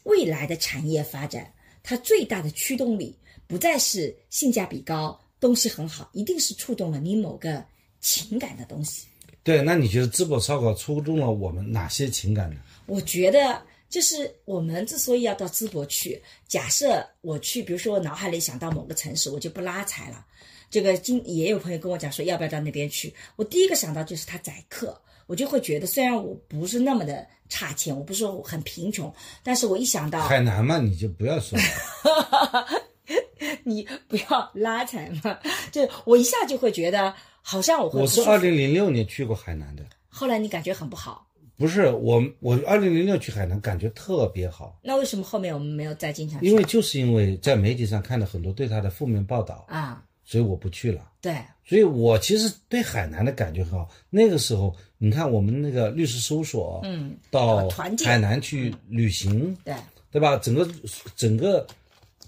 [0.03, 3.17] 未来的产业发展，它最大的驱动力
[3.47, 7.65] 不再是性价比高、东西很好，一定是触动了你某个
[8.01, 9.07] 情感的东西。
[9.43, 12.57] 对，那你觉得淄博烧烤触动了我们哪些情感呢？
[12.87, 13.61] 我觉得，
[13.95, 20.27] 就是我们之所以要到淄博去，假设我去，比如说我脑海里想到某个城市，我就不拉踩了。
[20.69, 23.15] 这个今也有朋友跟我讲说，要不要到那边去？
[23.37, 32.67] 我第一个想到就是他宰客，我就会觉得，虽然我不是那么的差钱，我不是说我很贫穷，但是我一想到海南嘛，你就不要说了。
[33.63, 35.39] 你不要拉踩嘛，
[35.71, 41.24] 就我一下就会觉得，好像我会我是二零零六年去过海南的，后来你感觉很不好，
[41.57, 46.47] 不是我我二零零六去海南感觉特别好，那为什么后面我们没有再经常去？
[46.47, 51.11] 因为就是因为在媒体上看到很多对他的负面报道，啊，所以我不去了。
[51.21, 53.89] 对，所以我其实对海南的感觉很好。
[54.11, 59.75] 那个时候，你看我们那个律师事务所，嗯，到海南去旅行，对，
[60.11, 60.37] 对吧？
[60.37, 60.69] 整个
[61.17, 61.67] 整个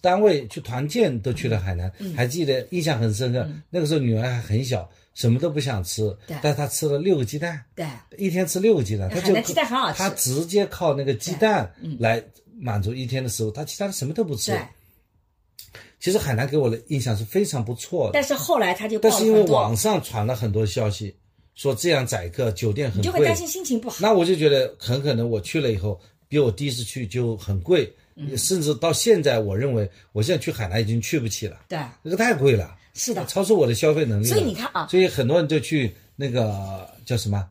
[0.01, 3.47] 单位去团建都去了海南，嗯还记得印象很深刻。
[3.69, 7.87] 那个时候女儿还很小，什么都不想吃，但他吃了六个鸡蛋，对，
[8.19, 9.99] 一天吃六个鸡蛋，他就鸡蛋很好吃。
[9.99, 12.23] 他直接靠那个鸡蛋来
[12.55, 14.53] 满足一天的食物，他其他的什么都不吃。
[14.53, 14.61] 对。
[15.99, 18.11] 其实海南给我的印象是非常不错的。
[18.13, 21.17] 但是后来他就但是因为网上传了很多消息，
[21.55, 23.01] 说这样宰客，酒店很贵。
[23.01, 23.97] 你就会担，心心情不好。
[24.01, 25.99] 那我就觉得很可能我去了以后，
[26.29, 28.37] 比我第一次去就很贵，嗯。
[28.37, 34.27] 甚至到现在，我认为我现在去海南已经去不起了，对，这个太贵了，是的，超出我的消费能力。
[34.27, 37.47] 所以你看啊所以很多人就去那个叫什么，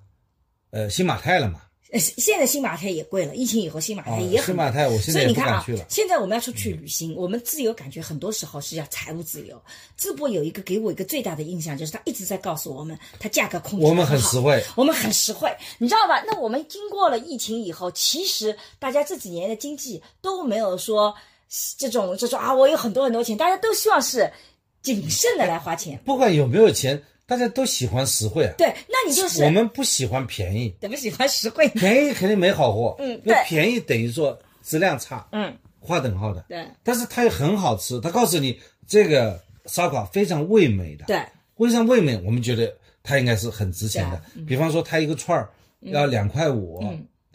[0.72, 1.62] 呃，新马泰了嘛。
[1.92, 4.42] 呃现在新马泰也贵了，疫情以后新马泰哦也很贵。
[4.48, 9.62] 新马泰我现在也所以你看啊不敢去了，现在我们要出去旅行，我们自由感觉很多时候是要财务自由。
[9.98, 16.22] 淄博有一个给我一个最大的印象，就是他一直在告诉我们，它价格控制我们很实惠，我们很实惠，你知道吧？
[16.28, 21.14] 那我们经过了疫情以后，其实大家这几年的经济都没有说
[21.78, 24.30] 这种这种啊，我有很多很多钱，大家都希望是
[24.86, 26.00] 谨慎的来花钱。
[26.06, 28.54] 不管有没有钱，大家都喜欢实惠啊。
[28.56, 31.68] 对，那你就是我们不喜欢便宜，怎么喜欢实惠？
[31.70, 32.96] 便宜肯定没好货。
[33.02, 36.46] 嗯对便宜等于说质量差，嗯，划等号的。
[36.48, 41.20] 对但是它又很好吃，它告诉你这个烧烤非常味美的，对，
[41.58, 42.72] 非常味美，我们觉得
[43.02, 44.22] 它应该是很值钱的。
[44.36, 45.50] 嗯比方说，它一个串儿
[45.82, 46.80] 要两块五，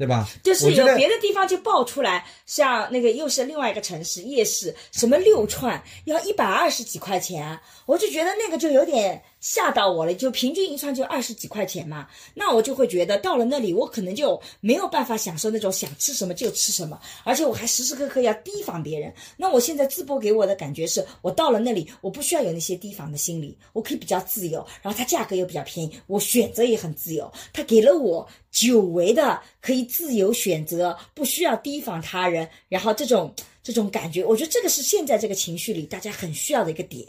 [0.01, 0.27] 对吧？
[0.43, 19.13] 就是有别的地方就爆出来，像那个又是另外一个城市夜市，什么六串要一百二十几块钱，我就觉得那个就有点吓到我了，就平均一串就二十几块钱嘛，那我就会觉得到了那里，我可能就没有办法享受那种想吃什么就吃什么，而且我还时时刻刻要提防别人。
[19.37, 37.07] 那我现在淄博给我的感觉是，我到了那里，我不需要有那些提防的心理，我可以比较自由，然后它价格又比较便宜，我选择也很自由，它给了我久违的可以自由选择，不需要提防他人，然后这种这种感觉，我觉得这个是现在这个情绪里大家很需要的一个点。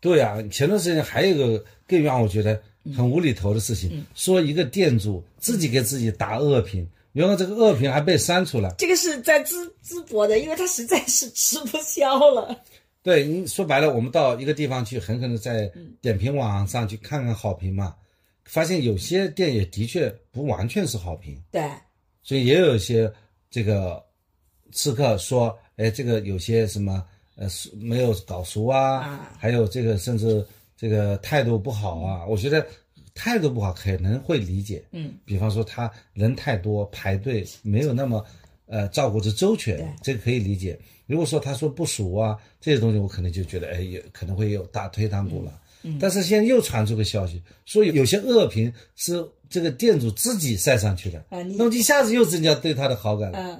[0.00, 2.60] 对啊，前段时间还有一个更让我觉得
[2.96, 8.74] 很无厘头的事情，说一个店主自己给自己打恶评，然后这个恶评还被删除了。
[8.78, 12.58] 这个是在淄淄博的，因为他实在是吃不消了。
[13.02, 17.94] 对，你说白了，我们到一个地方去，很可能在点评网上去看看好评嘛，
[18.44, 21.62] 发现有些店也的确不完全是好评，对，
[22.22, 23.10] 所以也有一些
[23.50, 24.02] 这个
[24.72, 27.04] 刺客说，哎，这个有些什么
[27.40, 32.64] 呃熟没有搞熟啊，啊还有这个甚至这个态度不好啊，我觉得
[33.14, 38.22] 态度不好可能会理解，嗯，比方说他人太多排队没有那么
[38.66, 40.78] 呃照顾的周全，这个可以理解。
[41.06, 45.58] 如果说他说不熟啊这些东西，我可能就觉得哎，有可能会有大推堂鼓了。
[45.82, 53.38] 嗯，但是现在又传出个消息，说有些恶评是这个店主自己晒上去的，那么一下子又增加对他的好感了。
[53.38, 53.58] 嗯，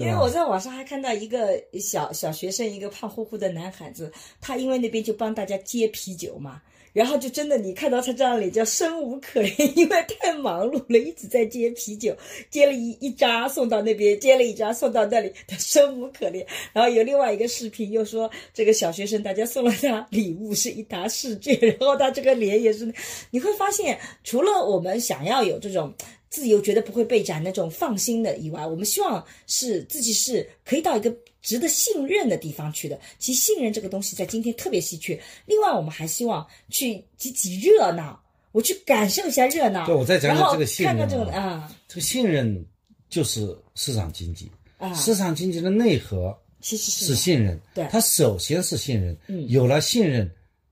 [0.00, 4.10] 因为我在网上还看到一个小小学生，一个胖乎乎的男孩子，
[4.40, 6.62] 他因为那边就帮大家接啤酒嘛，
[6.94, 12.16] 然后就真的你看到他这张脸叫生无可恋， 因为太忙碌了，一直在接啤酒，
[12.48, 16.46] 接了一一扎送到那边，接了一扎送到那里，他生无可恋。
[16.72, 22.90] 然后有另外一个视频又说这个小学生大家送了他礼物是一沓试卷，然后他这个脸也是，
[23.30, 25.92] 你会发现除了我们想要有这种。
[26.30, 32.98] 自由觉得不会被斩那种放心的以外，我们希望是自己是可以到一个值得信任的地方去的。
[33.18, 35.20] 其实信任这个东西在今天特别稀缺。
[35.44, 38.22] 另外，我们还希望去挤挤热闹，
[38.52, 39.84] 我去感受一下热闹。
[39.86, 41.40] 对我再讲讲这个信任看看这种啊。
[41.40, 42.64] 啊这个信任
[43.08, 44.94] 就是市场经济，啊。
[44.94, 47.88] 市场经济的内核其实是是信任，对。
[47.90, 49.18] 它首先是信任，
[49.48, 50.30] 有了信任，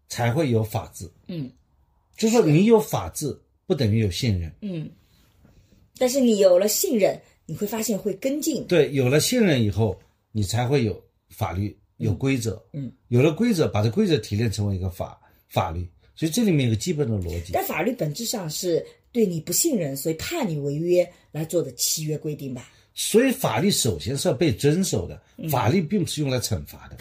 [0.08, 1.50] 才会有法治，嗯。
[2.16, 3.36] 就是说你有法治
[3.66, 4.90] 不等于有信任，嗯，
[5.98, 8.64] 但是你有了信任，你会发现会跟进。
[8.66, 9.98] 对，有了信任以后，
[10.32, 17.52] 你才会有法律，有规则，嗯，有了规则，把这规则提炼成为一个法法律，所以这里面有个基本的逻辑。
[17.52, 22.70] 但法律本质上是对你不信任，所以怕你违约来做的契约规定吧？
[22.94, 26.96] 所以法律首先是要被遵守的，法律并不是用来惩罚的。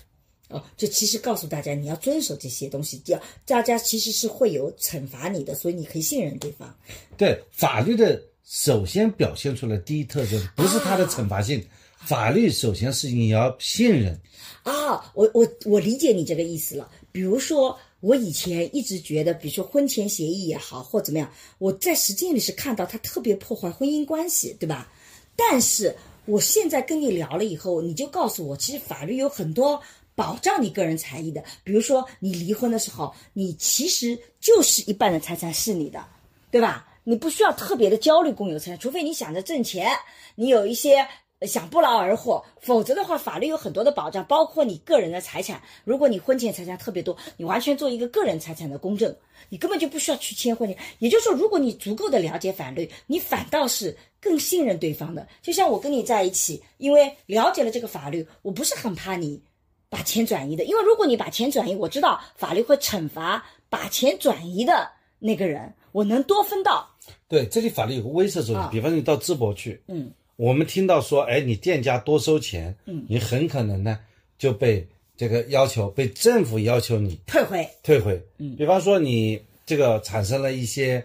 [0.50, 6.74] 哦，就其实告诉大家你要遵守这些东西，要大家其实是会有惩罚你的，所以你可以信任对方。
[7.18, 11.62] 对法律的首先表现出来第一特征不是它的惩罚性，
[11.98, 14.18] 法律首先是你要信任。
[14.64, 16.90] 啊，我我我理解你这个意思了。
[17.12, 24.90] 比如说，我以前一直觉得，比如说婚前协议也好，或怎么样，我在实践里是看到它特别破坏婚姻关系，对吧？
[25.36, 25.94] 但是
[26.24, 29.82] 我现在跟你聊了以后，你就告诉我，其实法律有很多
[30.16, 31.44] 保障你个人财益的。
[31.66, 36.02] 比如说，你离婚的时候，你其实就是一半的财产是你的，
[36.50, 36.87] 对吧？
[37.10, 39.90] 你不需要特别的焦虑共有财产，除非你想着挣钱，
[40.36, 41.08] 你有一些
[41.44, 45.62] 想不劳而获，否则的话，法律有很多的保障，包括你个人的财产。
[45.86, 49.16] 如果你婚前财产特别多，你完全做一个个人财产的公证，
[49.48, 50.78] 你根本就不需要去签婚前。
[51.00, 55.26] 也就是说，如果你足够的了解法律，你反倒是更信任对方的。
[55.42, 59.42] 就像我跟你在一起，因为了解了这个法律，我不是很怕你
[59.88, 66.96] 把钱转移的，因为如果你把钱转移，我知道法律会惩罚把钱转移的那个人，我能多分到。
[67.28, 68.70] 对，这里法律有个威慑作用，啊。
[68.72, 74.00] 比方说你到淄博去，嗯，我们听到说，哎，你店家多收钱，嗯，你很可能呢
[74.38, 78.22] 就被这个要求，被政府要求你退回，退回。
[78.38, 81.04] 嗯，比方说你这个产生了一些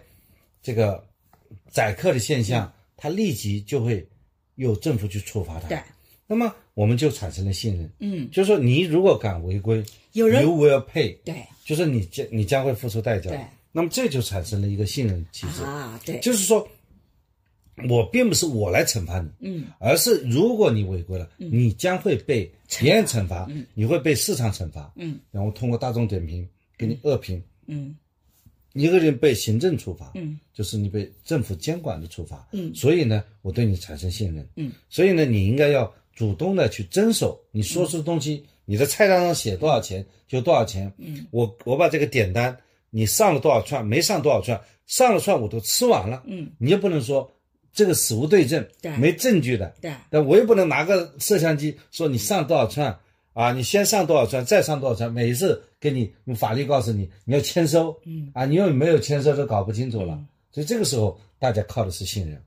[0.61, 1.03] 这个
[1.69, 4.07] 宰客的现象，他立即就会
[4.55, 5.67] 有政府去处罚他。
[5.67, 5.77] 对，
[6.27, 7.91] 那么我们就产生了信任。
[7.99, 9.83] 嗯，就是说你如果敢违规，
[10.13, 11.35] 有人 you will pay，对。
[11.65, 13.29] 就是你将你将会付出代价。
[13.29, 13.39] 对，
[13.73, 15.63] 那么这就产生了一个信任机制。
[15.63, 16.65] 啊，对，就是说，
[17.89, 22.49] 我并不是我来惩罚你，嗯，而是如果你违规了，你将会被
[22.79, 26.47] 别人惩罚，你会被市场惩罚，嗯，然后通过大众点评
[26.77, 27.95] 给你恶评，嗯。
[28.73, 32.73] 一个人被行政处罚，嗯，就是你被政府监管的处罚，嗯。
[32.73, 42.57] 所以呢，我对你产生信任，嗯，所以呢，你应该要主动的去遵守你说出的东西，你的菜单上写多少钱就多少钱，嗯，我我把这个点单，
[42.95, 47.27] 你上了多少串，没上多少串，上了串我都吃完了，嗯，你也不能说
[47.73, 52.95] 这个死无对证，对没证据的，对，但我也不能拿个摄像机说你上多少串
[53.33, 58.29] 啊，你先上多少串，再上多少串，每一次给你用法律告诉你你要签收，嗯。
[58.35, 62.39] 啊，你又没有签收都搞不清楚了，所以这个时候大家靠的是信任，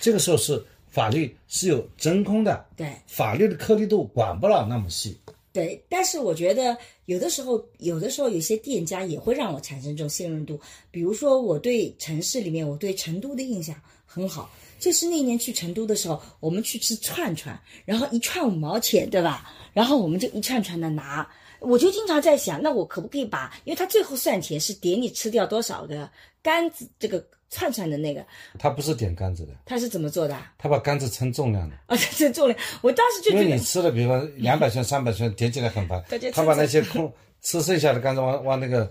[0.00, 2.90] 这个时候是法律是有真空的，对。
[3.06, 5.20] 法律的颗粒度管不了那么细，
[5.52, 6.76] 对，但是我觉得
[7.06, 10.58] 有的时候，有的时候有些店家也会让我产生这种信任度。
[10.92, 13.74] 比如说，我对城市里面，我对成都的印象
[14.06, 14.48] 很好，
[14.78, 19.52] 就是那年去成都的时候，我们去吃串串，然后一串五毛钱，对吧？
[19.72, 21.28] 然后我们就一串串的拿，
[21.58, 26.08] 我就经常在想，那我可不可以把，因为他最后算钱是点你吃掉多少个
[26.42, 28.24] 杆子，这个串串的那个，
[28.58, 30.52] 他不是点杆子的，他是怎么做的啊？
[30.56, 31.76] 他把杆子称重量的。
[31.86, 36.02] 啊， 称重量，我当时就觉得因为你，吃了，比如说 两百串、三百串，点起来很烦。
[36.32, 38.90] 他把那些空 吃剩下的杆子往往那个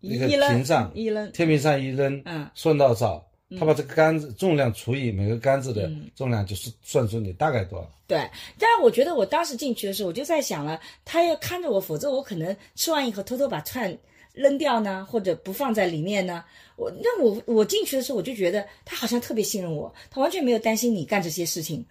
[0.00, 3.26] 那个一上、一扔天平上一扔，嗯，算到少，
[3.58, 7.90] 他把这个杆子重量除以每个杆子的重量，就是算出你大概多少。
[8.06, 8.18] 对，
[8.58, 13.98] 但是我觉得我当时进去的时候，我就在想了，他要看着我，否则我可能吃完以后偷偷把串
[14.34, 16.44] 扔掉呢，或者不放在里面呢。
[16.78, 21.84] 我那我我进去的时候，我就觉得他好像特别信任我，他完全没有担心你干这些事情，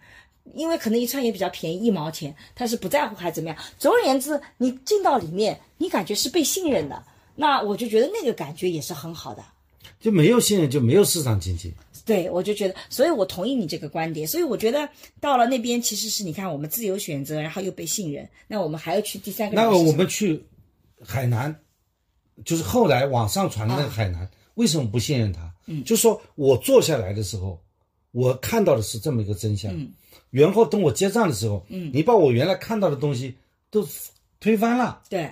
[0.54, 3.58] 因为可能一串也比较便宜，一毛钱，他是不在乎还怎么样。
[3.78, 7.04] 总而言之，你进到里面，你感觉是被信任的，
[7.36, 9.44] 那我就觉得那个感觉也是很好的。
[10.00, 11.74] 就没有信任，就没有市场经济。
[12.06, 14.26] 对，我就觉得，所以我同意你这个观点。
[14.26, 14.88] 所以我觉得
[15.20, 19.56] 到了那边，其实是你看我们自由选择，然后又被信任，那我们还要去第三个。
[19.58, 20.46] 那我们去
[21.04, 21.54] 海南，
[22.46, 25.54] 就是后来网上传的那个海南，为什么不信任他？
[25.66, 27.60] 嗯，就说我坐下来的时候，
[28.12, 29.72] 我看到的是这么一个真相。
[29.74, 29.92] 嗯，
[30.30, 33.36] 然后等我结账的时候，嗯，你把我原来看到的东西
[33.70, 33.88] 都
[34.40, 35.04] 推翻了。
[35.10, 35.32] 对。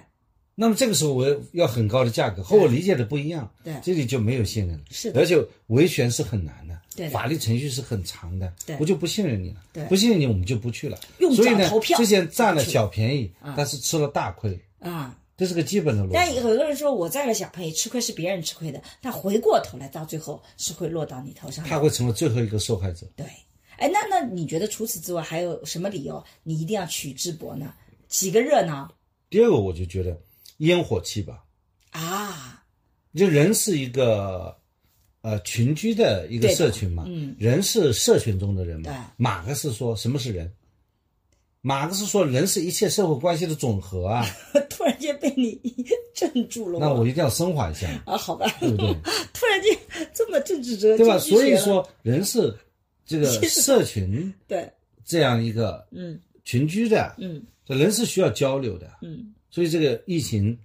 [0.57, 3.75] 那么这个时候我要很高的价格，和我理解的不一样，对。
[3.83, 4.83] 这里就没有信任了。
[4.89, 5.19] 是的。
[5.19, 8.77] 而且维权是很难的，对法律程序是很长的，对。
[8.79, 9.83] 我就不信任你了，对。
[9.85, 10.97] 不信任你我们就不去了。
[11.19, 15.17] 用所以呢脚投票，之前占了小便宜，但是吃了大亏，啊。
[15.37, 16.35] 这是个基本的逻辑但辑。
[16.37, 21.65] 有的人说我占了小便宜，吃亏是别人吃亏的，但回过头来到最后是会落到你头上。
[21.65, 23.05] 他会成为最后一个受害者。
[23.15, 23.25] 对，
[23.77, 27.73] 哎，那那你觉得除此之外还有什么理由你一定要去淄博呢？
[28.07, 28.89] 几个热闹
[29.29, 30.17] 第二个，我就觉得
[30.59, 31.43] 烟火气吧，
[31.91, 32.63] 啊，
[33.13, 34.55] 就人是一个
[35.21, 39.11] 呃群居的一个社群嘛，嗯，人是社群中的人对嘛。
[39.17, 40.53] 马克思说什么是人？
[41.67, 44.23] 马克思说人是一切社会关系的总和啊。
[44.69, 45.59] 突然间被你
[46.13, 48.93] 镇住了那我一定要升华一下，啊，好吧，对不对？
[49.33, 49.75] 突然间
[50.13, 51.17] 这么政治哲学对吧？
[51.17, 52.55] 所以说人是
[53.03, 54.71] 这个社群对，
[55.03, 58.87] 这样一个嗯群居的，嗯这人是需要交流的。
[59.01, 60.55] 嗯所以这个疫情，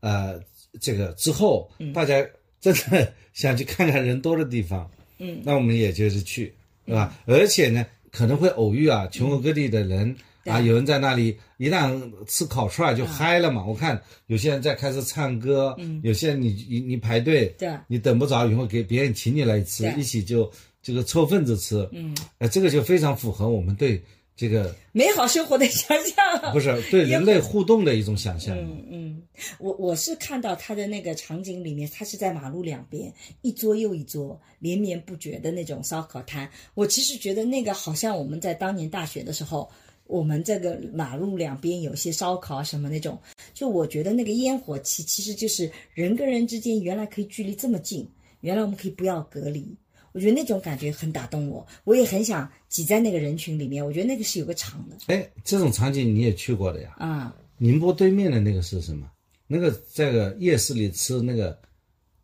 [0.00, 0.40] 呃，
[0.80, 2.26] 这个之后，嗯大家
[2.60, 6.52] 真的想去看看人多的地方，嗯，那我们也就是去，
[6.84, 7.16] 对吧？
[7.26, 10.16] 而且呢，可能会偶遇啊，全国各地的人。
[10.44, 13.64] 啊，有人在那里一旦吃烤串儿就嗨了嘛。
[13.64, 20.50] 我看有些人在开始唱歌，嗯有些人你你你排队，对你等不着，以后给别人请你来吃，一起就
[20.82, 24.02] 这个凑份子吃，嗯，呃，这个就非常符合我们对
[24.34, 26.16] 这个美好生活的想象。
[26.52, 28.56] 不是对 人类互动的一种想象。
[28.56, 29.22] 嗯嗯，
[29.58, 33.12] 我我是看到他的那个场景里面，他是在马路两边
[33.42, 36.48] 一桌又一桌连绵不绝的那种烧烤摊。
[36.74, 39.70] 我其实觉得那个好像我们在当年大学的时候，
[40.10, 43.18] 我们这个马路两边有些烧烤啊什么那种，
[43.54, 48.08] 就我觉得那个烟火气其实就是人跟人之间原来可以距离这么近，
[48.40, 49.76] 原来我们可以不要隔离。
[50.12, 53.84] 我觉得那种感觉很打动我，我也很想挤在那个人群里面。
[53.84, 56.96] 我觉得那个是有个场的哎，这种场景你也去过的呀？
[56.98, 59.08] 啊，宁波对面的那个是什么？
[59.46, 61.56] 那个在个夜市里吃那个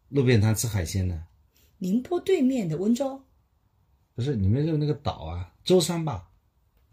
[0.09, 1.17] 路边摊吃海鲜的，
[1.79, 3.21] 宁波对面的温州
[4.17, 6.29] 不是你们就那个岛啊，舟山吧？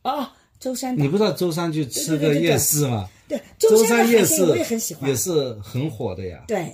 [0.03, 0.29] 哦，
[0.63, 3.09] 舟山岛你不知道舟山去吃个夜市吗？
[3.27, 5.13] 对，舟舟山山夜市的海鲜我也很喜欢也。
[5.13, 6.73] 是很火的呀，对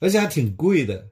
[0.00, 1.02] 而且还挺贵的。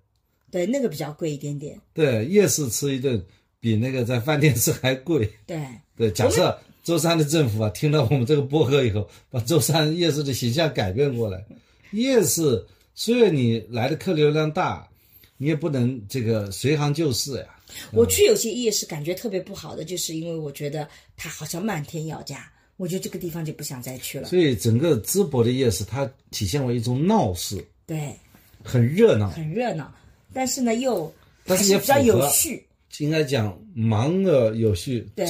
[0.51, 1.81] 对，那个比较贵一点点。
[1.95, 3.25] 对，夜市吃一顿
[3.59, 5.33] 比那个在饭店吃还贵。
[5.47, 5.64] 对，
[5.97, 11.43] 对，假设舟山的政府啊，听到我们这个播客以后，把舟山夜市的形象改变过来。
[11.93, 14.87] 夜市虽然你来的客流量大，
[15.39, 17.47] 你也不能这个随行就市呀。
[17.93, 24.29] 我去有些夜市感觉特别不好的，就是因为我觉得它好像漫天要价，我觉得这个地方就不想再去了。
[24.29, 28.14] 所以整个淄博的夜市，它体现为一种闹市，对，
[28.64, 29.93] 很热闹，很热闹，
[30.33, 31.12] 但是呢又
[31.45, 32.64] 但是也比较有序。
[32.99, 35.25] 应该讲忙而有序，对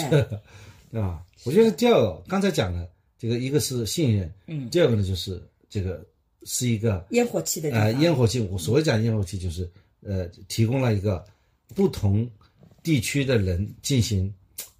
[0.91, 1.23] 对吧？
[1.45, 2.89] 我觉得第二个刚才讲的
[3.19, 6.05] 这个，一个是信任，嗯，第二个呢就是这个
[6.45, 8.01] 是一个烟火气的地呃方。
[8.01, 8.41] 烟火气。
[8.51, 9.71] 我所谓讲烟火气，就是
[10.03, 11.23] 呃提供了一个
[11.75, 12.29] 不同
[12.83, 14.33] 地区的人进行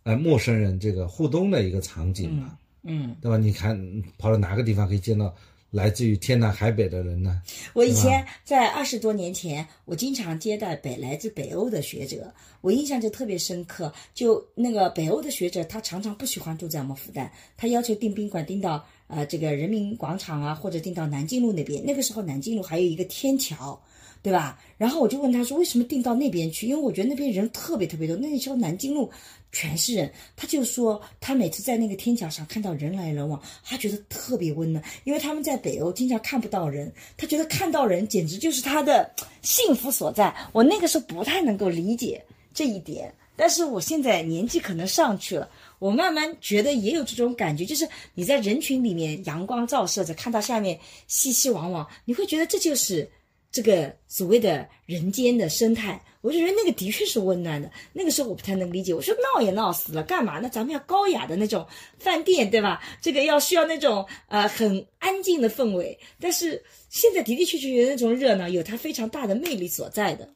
[0.03, 3.37] 呃陌生人这个互动的一个场景嘛，嗯，对吧？
[3.37, 3.79] 你看
[4.19, 5.35] 跑到哪个地方可以见到
[5.71, 7.43] 来自于天南海北的人呢？
[7.75, 13.93] 我以前在二十多年前，我经常接待北来自北欧的学者，我印象就特别深刻。
[14.13, 21.85] 就那个北欧的学者，他常常不喜欢住在我们复旦，他要求订宾馆订到呃这个人民广场啊，或者订到南京路那边。
[21.85, 23.81] 那个时候南京路还有一个天桥。
[24.23, 24.59] 对吧？
[24.77, 26.67] 然后我就问他说，为什么订到那边去？
[26.67, 28.15] 因为我觉得那边人特别特别多。
[28.17, 29.11] 那时候南京路
[29.51, 39.11] 全是人，他就说他每次在那个天桥上看到人来人往，他觉得特别温暖，因为他们在北欧经常看不到人，他觉得看到人简直就是他的
[39.41, 40.35] 幸福所在。
[40.53, 45.49] 我那个时候不太能够理解这一点，但是我现在年纪可能上去了，
[45.79, 53.11] 我慢慢觉得也有这种感觉，就是你在人群里面阳光照射着，看到下面熙熙攘攘，你会觉得这就是。
[53.53, 57.71] 这个所谓的人间的生态，我就觉得那个的确是温暖的。
[57.93, 60.49] 那个时候我不太能理解，我说闹也闹死了，干嘛呢？
[60.49, 61.67] 咱们要高雅的那种
[61.99, 62.81] 饭店，对吧？
[63.01, 65.99] 这个要需要那种呃很安静的氛围。
[66.21, 70.29] 但是现在的的确确有那种热闹，有它非常大的魅力所在的。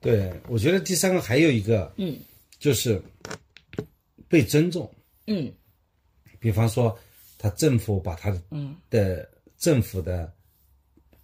[0.00, 2.16] 对，我觉得第三个还有一个，嗯
[2.60, 3.02] 就是
[4.28, 4.88] 被尊重。
[5.26, 5.52] 嗯
[6.38, 6.96] 比方说，
[7.38, 9.28] 他政府把他的嗯的
[9.58, 10.32] 政府的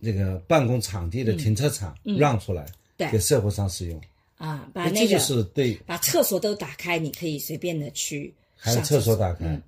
[0.02, 2.66] 这个办公场地的停车场让出来，
[3.10, 4.00] 给社会上使用，
[4.36, 9.62] 啊，把哎这就那个是对，把厕所都打开，你可以随便的去还有厕所打开，嗯。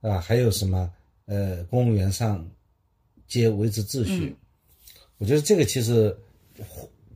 [0.00, 0.90] 啊，还有什么
[1.26, 2.46] 呃，公务员上
[3.26, 4.36] 街维持秩序，嗯。
[5.18, 6.14] 我觉得这个其实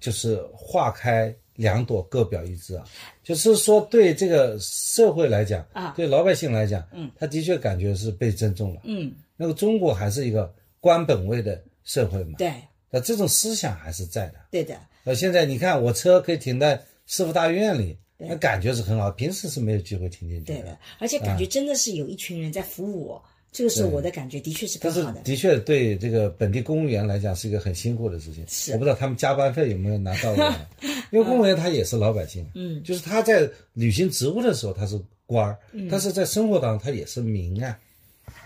[0.00, 2.84] 就是化开两朵各表一枝啊，
[3.22, 8.80] 就是说对这个社会来讲啊对老百姓来讲，嗯，他的确感觉是被尊重了。
[8.84, 10.50] 嗯，那个中国还是一个
[10.80, 12.52] 官本位的社会嘛，对。
[12.90, 14.34] 那这种思想还是在的。
[14.50, 23.22] 对的，那，现在你看我车可以停在市府大院里，那感觉是很好，平时是没有机会停进去对的，而且感觉真的是有一群人在服务我，
[23.52, 25.20] 这个是我的感觉，的确是但是更好的。
[25.20, 28.42] 的确对这个本地公务员来讲是一个很辛苦的事情。
[28.48, 28.72] 是。
[28.72, 30.54] 我不知道他们加班费有没有拿到过，
[31.12, 35.58] 因为公务员他也是老百姓，嗯，就是他在履行职务的时候他是官儿，
[35.90, 37.78] 但是在生活当中他也是民啊，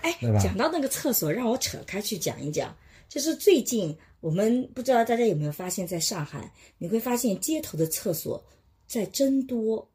[0.01, 2.75] 哎，讲到那个厕所，让我扯开去讲一讲。
[3.13, 8.43] 就是最近我们不知道大家有没有发现，在上海你会发现街头的厕所
[8.87, 9.87] 在增多。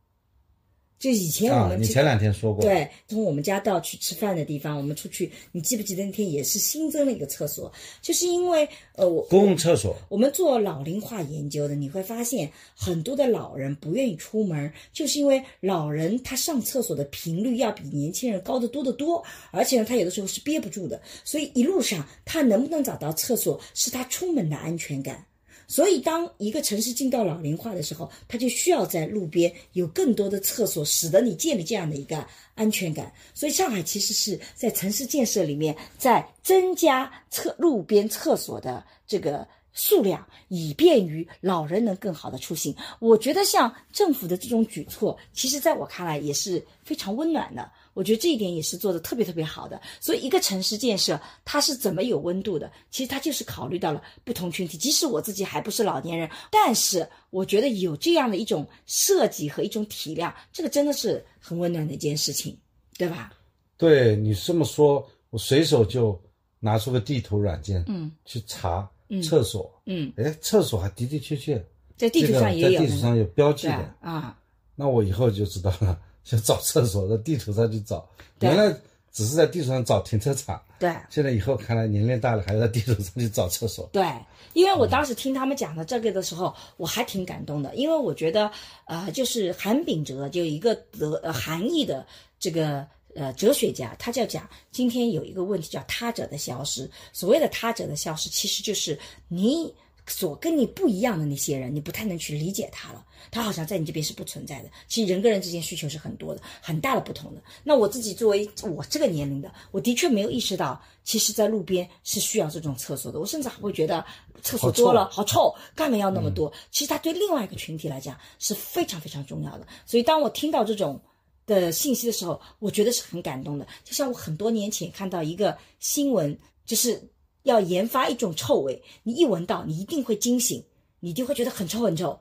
[0.98, 7.72] 就以前我啊，们去你前两天说过，对，从我们家到去吃饭的地方，我们出去，你记不记得那天也是新增了一个厕所？
[8.02, 25.24] 就是因为呃，我公共厕所，我们做老龄化研究的，你会发现很多的老人不愿意出门，就是因为老人他上厕所的频率要比年轻人高得多得多，而且呢，他有的时候是憋不住的，所以一路上他能不能找到厕所，是他出门的安全感。
[25.70, 33.12] 所以，当一个城市进到老龄化的时候，它就需要在路边有更多的厕所，使得你建立这样的一个安全感。
[33.34, 42.74] 所以，上海其实是在城市建设里面在增加厕路边厕所的这个数量，以便于老人能更好的出行。
[42.98, 47.70] 我觉得像政府的这种举措，其实在我看来也是非常温暖的。
[47.94, 49.80] 我觉得这一点也是做的特别特别好的。
[50.00, 52.70] 所以，一个城市建设它是怎么有温度的？
[52.90, 54.78] 其实它就是考虑到了不同群体。
[54.78, 62.56] 即使我自己还不是老年人，但是我觉得有这样的一种设计和一种体谅，这个真的是很温暖的一件事情，
[62.96, 63.32] 对吧？
[63.76, 66.20] 对你这么说，我随手就
[66.58, 68.88] 拿出个地图软件，嗯，去查
[69.22, 71.64] 厕所，嗯，哎，厕所还的的确确
[71.96, 74.38] 在地图上也有这个在地图上有标记对的，啊，
[74.74, 78.06] 那我以后就知道了，就找厕所在地图上去找。
[78.40, 78.70] 原来
[79.10, 80.94] 只是在地图上找停车场，对。
[81.08, 83.88] 现在以后看来年龄大了，还要在地图上去找厕所。
[83.90, 84.06] 对，
[84.52, 88.50] 因为我当时听他们讲的这个的时候，我还挺感动的，因为我觉得，
[88.84, 92.06] 呃，就是韩炳哲就一个德呃韩裔的
[92.38, 96.88] 这个呃哲学家，他就讲今天有一个问题叫他者的消失。
[97.12, 99.74] 所谓的他者的消失，其实就是你
[100.08, 104.70] 所跟你不一样的那些人，你不太能去理解他了，他好像在你这边是不存在的。
[104.88, 107.42] 其实人跟人之间需求是很多的，很大的不同的。
[107.62, 113.20] 那我自己作为我这个年龄的，我的确没有意识到，其实在路边是需要这种厕所的。
[113.20, 114.04] 我甚至还会觉得
[114.42, 116.52] 厕所多了好臭，干嘛要那么多？
[116.70, 119.66] 其实它对另外一个群体来讲是非常非常重要的。
[119.86, 121.00] 所以当我听到这种。
[121.48, 123.66] 的信息的时候，我觉得是很感动的。
[123.82, 127.02] 就像我很多年前看到一个新闻，就是
[127.50, 130.62] 要研发一种臭味，你一闻到，你一定会惊醒，
[131.00, 132.18] 你一定会觉得很臭很臭。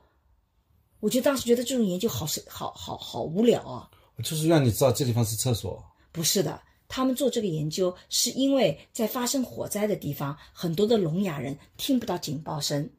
[0.99, 3.89] 我就当时觉得这种研究好是好好好无聊啊！
[4.15, 5.83] 我就是让你知道这地方是厕所。
[6.11, 12.89] 不是的，他们做这个研究是因为在发生火灾的地方，很多的聋哑人听不到警报声，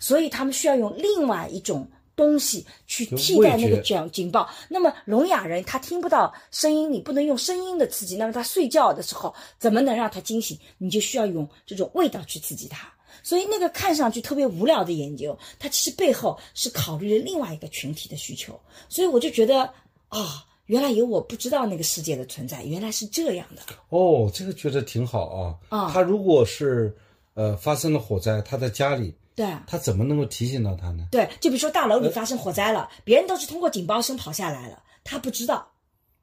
[0.00, 1.88] 所以他们需要用另外一种。
[2.16, 10.58] 东西去替代那个警警报，那么聋哑人他听不到声音，你不能用声音的刺激，那么他睡觉的时候怎么能让他惊醒？
[10.78, 12.90] 你就需要用这种味道去刺激他。
[13.22, 18.58] 所以那个看上去特别无聊的研究，它其实背后是考虑了另外一个群体的需求。
[18.88, 19.62] 所以我就觉得
[20.08, 20.28] 啊、哦，
[20.66, 23.62] 原来有我不知道那个世界的存在，原来是这样的。
[23.90, 25.54] 哦，这个觉得挺好啊。
[25.68, 26.96] 啊、嗯，他如果是
[27.34, 29.12] 呃发生了火灾，他在家里。
[29.36, 31.06] 对，他怎么能够提醒到他呢？
[31.12, 35.68] 对，就比如说大楼里发生火灾了，别人都是通过警报声跑下来了，他不知道。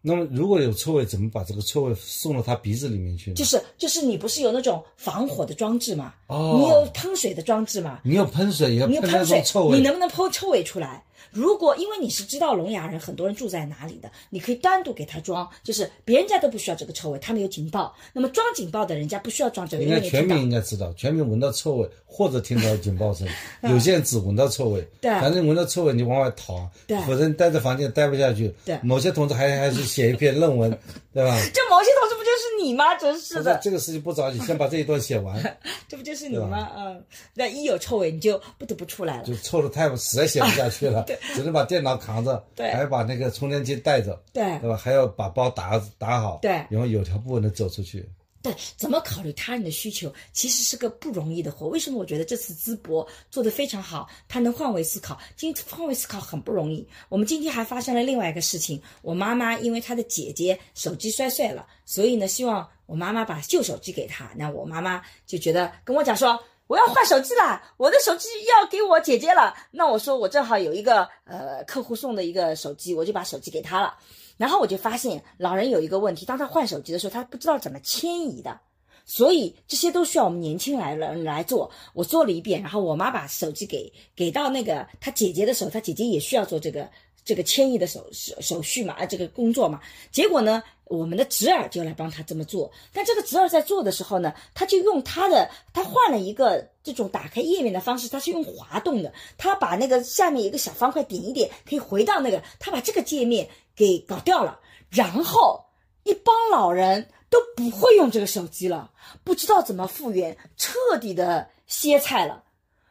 [0.05, 3.35] 那么如果有臭味，怎么把这个臭味送到他鼻子里面去呢？
[3.35, 6.13] 就是就是你不是有那种防火的装置吗？
[6.27, 8.01] 哦，你有喷水的装置吗？
[8.03, 11.05] 你有喷水，也要你有喷水，臭味，你能不能喷臭味出来？
[11.31, 17.95] 如果因为你是知道聋哑人很多人住在哪里的，你可以单独给他装，就是别人家都不需要这个臭味，他们有警报。
[18.13, 23.27] 那么装警报的人家不需要装这个，应该全民应该知道，全民闻到臭味或者听到警报声，
[23.63, 28.53] 有些人只闻到臭味，对，反正闻到臭味你往外逃，对，否则你待在房间待不下去。
[28.65, 30.69] 对，某些同志还还是写一篇论文，
[31.13, 31.37] 对吧？
[31.53, 32.95] 这某些同志不就是你吗？
[32.95, 35.41] 真是的，这个事情不着急，先把这一段写完。
[35.87, 36.71] 这不就是你吗？
[36.75, 37.03] 嗯，
[37.33, 41.93] 那一有臭味你就不得不出来了，就臭的太实在写不下去了， 对， 只能把电脑。
[42.03, 44.75] 扛着，对，还要把那个充电器带着，对，对吧？
[44.75, 48.03] 还要把包打打好，对，然后有条不紊的走出去。
[48.41, 51.67] 对，怎么考虑他人的需求，其实是个不容易的活。
[51.67, 54.09] 为什么我觉得这次淄博做得非常好？
[54.27, 56.85] 他能换位思考，今换位思考很不容易。
[57.07, 64.29] 我们今天还发生了另外一个事情，我妈妈因为她的姐姐手机摔碎了，所以呢，希望我妈妈把旧手机给她。
[64.35, 66.37] 那我妈妈就觉得跟我讲说。
[66.73, 69.53] 我要换手机了，我的手机要给我姐姐了。
[69.69, 73.95] 那我说我正好有一个呃客户送的一个手机，我就把手机给他了。
[74.37, 78.59] 然后我就发现老人有一个问题，当他换手机的时候，他不知道怎么迁移的，
[79.05, 81.69] 所以这些都需要我们年轻来人来做。
[81.93, 86.89] 我做了一遍，然后我妈把手机给给到那个她姐姐的时候，她姐姐也需要做这个
[87.23, 89.79] 这个迁移的手手手续嘛，啊这个工作嘛。
[90.11, 90.63] 结果呢？
[90.85, 104.59] 我们的侄儿就来帮他这么做，但这个侄儿在做的时候呢，他就用他的，他换了一个这种打开页面的方式，他是用滑动的，他把那个下面一个小方块点一点，可以回到那个，他把这个界面给搞掉了，
[104.89, 105.65] 然后
[106.03, 108.91] 一帮老人都不会用这个手机了，
[109.23, 112.43] 不知道怎么复原，彻底的歇菜了。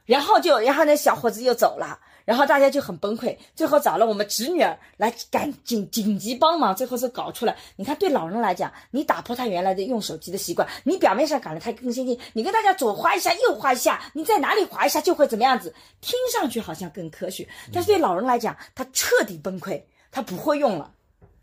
[0.04, 7.56] 然后就，然后那小伙子又走了，然后大家就很崩溃，最后找了我们侄女儿来赶紧紧急帮忙，最后是搞出来。
[7.76, 20.92] 你看，对老人来讲，你打破他原来的用手机的习惯，你表面上搞得他更先进，你跟大家左划一下，右划一下，你在哪里划一下就会怎么样子，听上去好像更科学，但是对老人来讲，他彻底崩溃，他不会用了。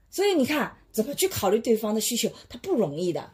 [0.09, 3.29] 所以你看，怎么去考虑对方的需求，他不容易的。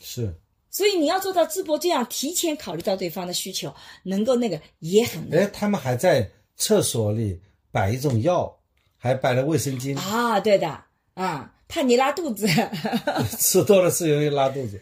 [0.00, 0.34] 是。
[0.72, 5.40] 所以你要做到淄博这样，提前考虑到对方的需求，能够那个也很难。
[5.40, 6.30] 哎，他们还在
[6.60, 7.40] 厕所里
[7.72, 8.54] 摆一种药，
[8.98, 10.68] 还摆了卫生巾啊，对的，
[11.14, 12.46] 啊，怕你拉肚子，
[13.38, 14.78] 吃多了是容易拉肚子，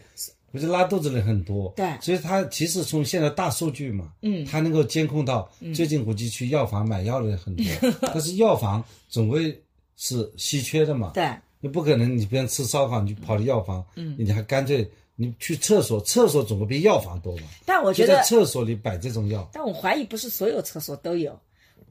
[0.51, 1.71] 不是拉肚子的很多。
[1.77, 7.65] 对，所以他其实从现在大数据嘛，嗯，他能够监控到最近估计去药房买药的人很多，
[8.01, 9.57] 但是药房总归
[9.95, 14.85] 是稀缺的嘛， 对，你不可能你别人吃烧烤你就跑到药房，嗯，你还干脆。
[15.21, 17.43] 你去厕所，厕所总会比药房多嘛？
[17.65, 21.37] 但我觉得在厕所里摆这种药，但我怀疑不是所有厕所都有，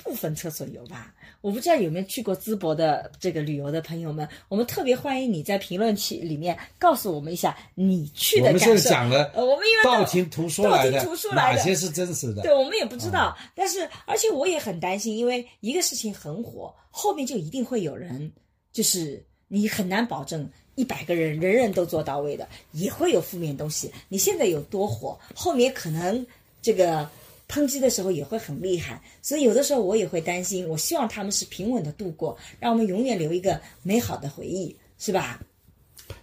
[0.02, 1.14] 部分厕所有吧？
[1.40, 8.66] 我不知道有没有去过淄博的这个旅游的朋友们，我们特别欢迎你在评论区里面告诉我们一下你去的感受。
[8.66, 12.42] 我们是讲了，呃，我们因为道听途说来的，哪些是真实的？
[12.42, 13.36] 对，我们也不知道。
[13.54, 18.32] 但是，而且我也很担心，因为一个事情很火，后面就一定会有人，
[18.72, 20.48] 就是你很难保证。
[20.74, 23.92] 一百个人，人人都做到位的，也会有负面东西。
[24.08, 26.24] 你现在有多火，后面可能
[26.62, 27.10] 这个
[27.48, 29.02] 抨击的时候也会很厉害。
[29.22, 30.68] 所以有的时候我也会担心。
[30.68, 35.40] 我希望他们是平稳的度过，让我们永远留一个美好的回忆，是吧？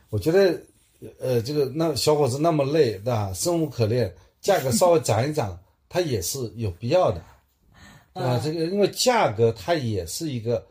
[0.09, 0.61] 我觉得，
[1.19, 3.33] 呃，这个那小伙子那么累，对吧？
[3.33, 5.59] 生无可恋，价格稍微涨一涨，
[5.89, 7.21] 它也是有必要的，
[8.13, 8.41] 对吧？
[8.43, 10.65] 这个因为价格它也是一个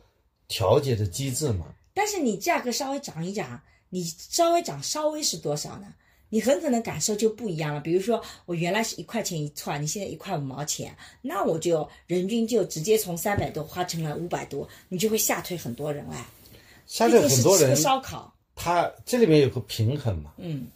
[0.49, 1.67] 调节的机制嘛。
[1.93, 3.61] 但是你价格稍微涨一涨。
[3.91, 5.87] 你稍微涨稍微是多少呢？
[6.35, 7.80] 你很可能感受就不一样了。
[7.80, 16.26] 比如说，我原来是一块钱一串，你现在一块五毛钱，那我就人均就直接从三百多花成了五百多，你就会吓退很多人哎。
[16.89, 17.76] 吓退很多人。
[17.76, 20.32] 烧烤，它这里面有个平衡嘛？
[20.39, 20.66] 嗯，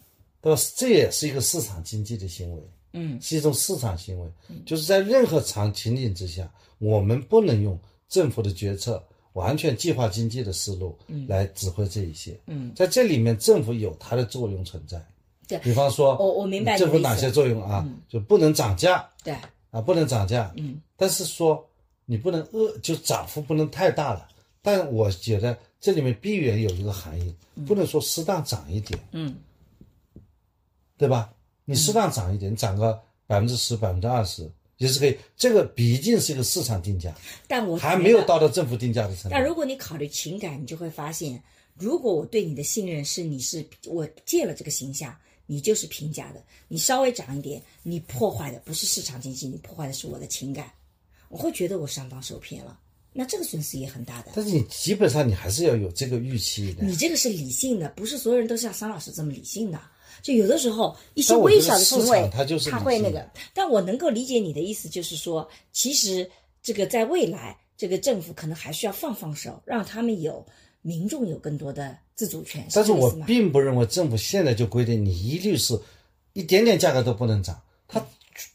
[0.40, 0.60] 对吧？
[0.76, 4.30] 这也是一个市场经济的行为，嗯，是一种市场行为，
[4.64, 6.48] 就是在任何场情景之下，
[6.78, 7.76] 我们不能用
[8.08, 9.02] 政府的决策。
[9.34, 10.98] 完全计划经济的思路
[11.28, 15.00] 来指挥这一些，嗯，在这里面政府有它的作用存在，
[15.48, 19.34] 对，比方说，我我明白政府哪些作用啊，就不能涨价，对，
[19.70, 21.66] 啊不能涨价，嗯，但是说
[22.04, 24.28] 你不能恶，就涨幅不能太大了，
[24.62, 27.34] 但我觉得这里面必然有一个含义，
[27.66, 29.34] 不能说适当涨一点，嗯，
[30.96, 31.32] 对吧？
[31.64, 34.48] 你适当涨一点，涨个百分之十、百分之二十。
[34.78, 37.12] 也是可以，这个毕竟是一个市场定价，
[37.48, 39.30] 但我还没有到达政府定价的程度。
[39.32, 41.42] 但如果你考虑情感，你就会发现，
[41.74, 45.12] 如果我对你的信任是你是我借了这个形象，
[45.50, 50.70] 你就是平价的，你稍微涨一点，你破坏的不是市场经济，你破坏的是我的情感，
[51.30, 52.78] 我会觉得我上当受骗了，
[53.14, 54.32] 那这个损失也很大的。
[54.34, 56.84] 但是你基本上你还是要有这个预期的。
[56.84, 59.80] 你这个是理性的，不是所有人都像桑老师这么理性的。
[60.20, 62.28] 就有的时候一些微小的行为，
[62.70, 63.26] 他会那个。
[63.54, 66.30] 但我能够理解你的意思，就是说，其实
[66.62, 70.44] 这个在未来，这个政府可能还需要放放手，让他们有
[70.88, 72.66] 民众有更多的自主权。
[72.72, 75.78] 但是我并不认为政府现在就规定你一律是
[76.32, 78.02] 一点点价格都不能涨，它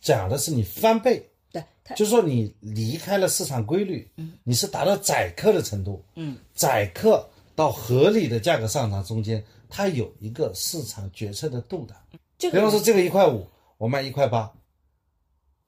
[0.02, 1.30] 讲的是你翻倍。
[1.52, 1.64] 对，
[1.96, 9.44] 就是说你离开了市场规律，嗯，你是达到宰客的程度，嗯，宰客到合理的价格上涨中间。
[9.70, 11.96] 它有一个市场决策的度的，
[12.38, 14.52] 比方说这个一块五，我卖一块八，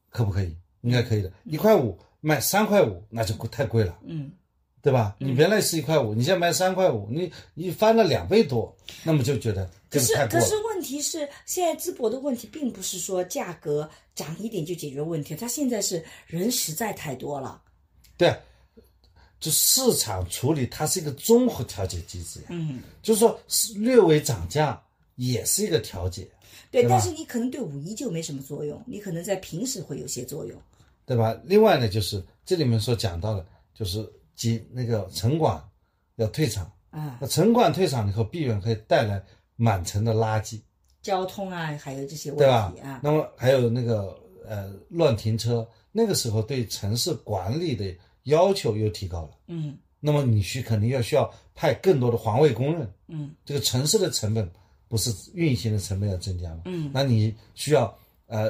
[0.10, 0.56] 可不可以？
[0.82, 1.32] 应该可以的。
[1.44, 4.32] 一块五卖三块五，那就太贵了，嗯，
[4.86, 5.16] 对吧？
[5.18, 8.72] 你原来是一块五，你现在卖三块五，你你翻了两倍多，
[9.04, 17.60] 那么就觉得可是可是问题是，现在淄博的问题并不是说价格涨一点就解决问题，它现在是人实在太多了，
[18.16, 18.32] 对。
[19.38, 22.46] 就市场处理，它是一个综合调节机制呀。
[22.50, 23.40] 嗯，就是说
[23.76, 24.82] 略微涨价
[25.16, 26.28] 也是一个调节，
[26.72, 26.88] 对。
[26.88, 30.60] 但是你可能对五一就没什么作用，你可能在平时会有些作用，
[31.06, 31.36] 对吧？
[31.44, 35.64] 另外呢，就是这里面所讲到的，就是即那个城管
[36.18, 37.18] 要退场啊。
[37.20, 39.24] 那城管退场以后，必然可以带来
[39.56, 40.62] 满城的垃圾、
[41.02, 42.40] 交通啊，还有这些问
[42.74, 43.00] 题啊。
[43.02, 44.16] 那么还有那个
[44.48, 47.96] 呃乱停车，那个时候对城市管理的。
[48.26, 54.50] 要求又提高了，嗯，那么你需肯定要需要派更多的环卫工人，嗯，这个城市的成本
[54.88, 56.62] 不是运行的成本要增加吗？
[56.66, 58.50] 嗯，那你需要呃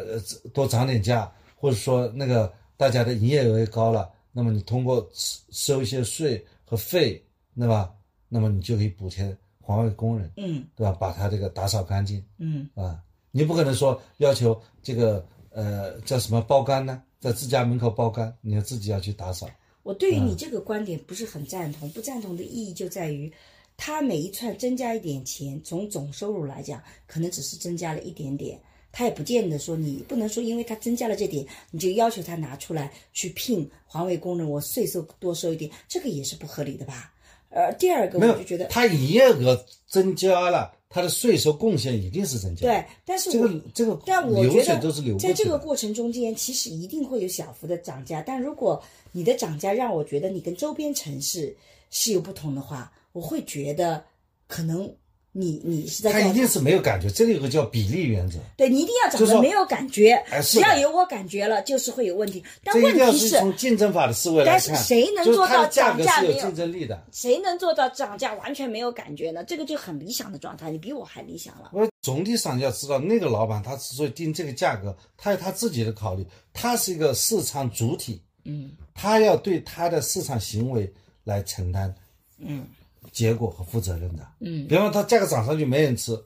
[0.53, 7.23] 多涨点价，或者说那个大家的营业额高了，那么你通过收一些税和费，
[7.55, 7.95] 对吧？
[8.27, 10.91] 那么你就可以补贴环卫工人，嗯对吧？
[10.91, 19.49] 把他这个打扫干净嗯啊，你不可能说要求这个呃叫什么包干呢，在自家门口包干，你要自己要去打扫。
[19.83, 23.31] 我对于你这个观点不是很赞同，不赞同的意义就在于，
[23.77, 28.59] 他每一串增加一点钱，从总收入来讲，可能只是增加了一点点，
[28.97, 37.11] 他也不见得说你不能说因为他增加了这点，你就要求他拿出来去聘环卫工人，我税收多收一点，这个也是不合理的吧？
[37.49, 42.61] 呃，第二个我就觉得，他营业额增加了，他的税收贡献一定是增加。
[42.67, 45.33] 对，，但是这我个这个但我觉得都是流在。
[45.33, 48.21] 这个过程中间，其实一定会有小幅的涨价。
[48.21, 48.81] 但如果
[49.11, 51.53] 你的涨价让我觉得你跟周边城市
[51.91, 54.03] 是有不同的话，我会觉得
[54.47, 54.93] 可能
[55.37, 62.41] 你你是在他一定是没有感觉，这里有个叫比例原则，对你一定要涨就是说得没有感觉，只要有我感觉了，就是会有问题。
[62.63, 64.77] 但问题是，从竞争法的思维来但看。
[64.77, 67.03] 是谁能做到涨价没有竞争力的？
[67.11, 69.43] 谁能做到涨价完全没有感觉呢？
[69.43, 71.69] 这个就很理想的状态，你比我还理想了。
[71.73, 80.89] 我总体上要知道，那个老板他之所以定这个价格，他有他自己的考虑，他是一个市场主体，嗯他要对他的市场行为
[81.25, 81.93] 来承担
[82.39, 82.65] 嗯
[83.11, 84.27] 结果和负责任的。
[84.39, 86.17] 嗯比方说，它价格涨上去没人吃，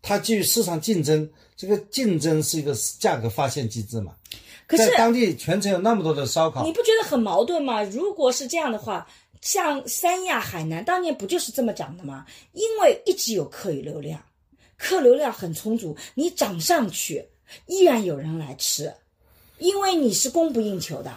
[0.00, 4.14] 它基于市场竞争，这个竞争是一个价格发现机制嘛。
[4.66, 7.82] 可是在当地全城有那么多的烧烤你，不觉得很矛盾吗？
[7.82, 9.06] 如果是这样的话，
[9.40, 12.24] 像三亚、海南当年不就是这么涨的吗？
[12.52, 14.22] 因为一直有客流量，
[14.78, 17.26] 客流量很充足，你涨上去
[17.66, 18.94] 依然有人来吃，
[19.58, 21.12] 因为你是供不应求的。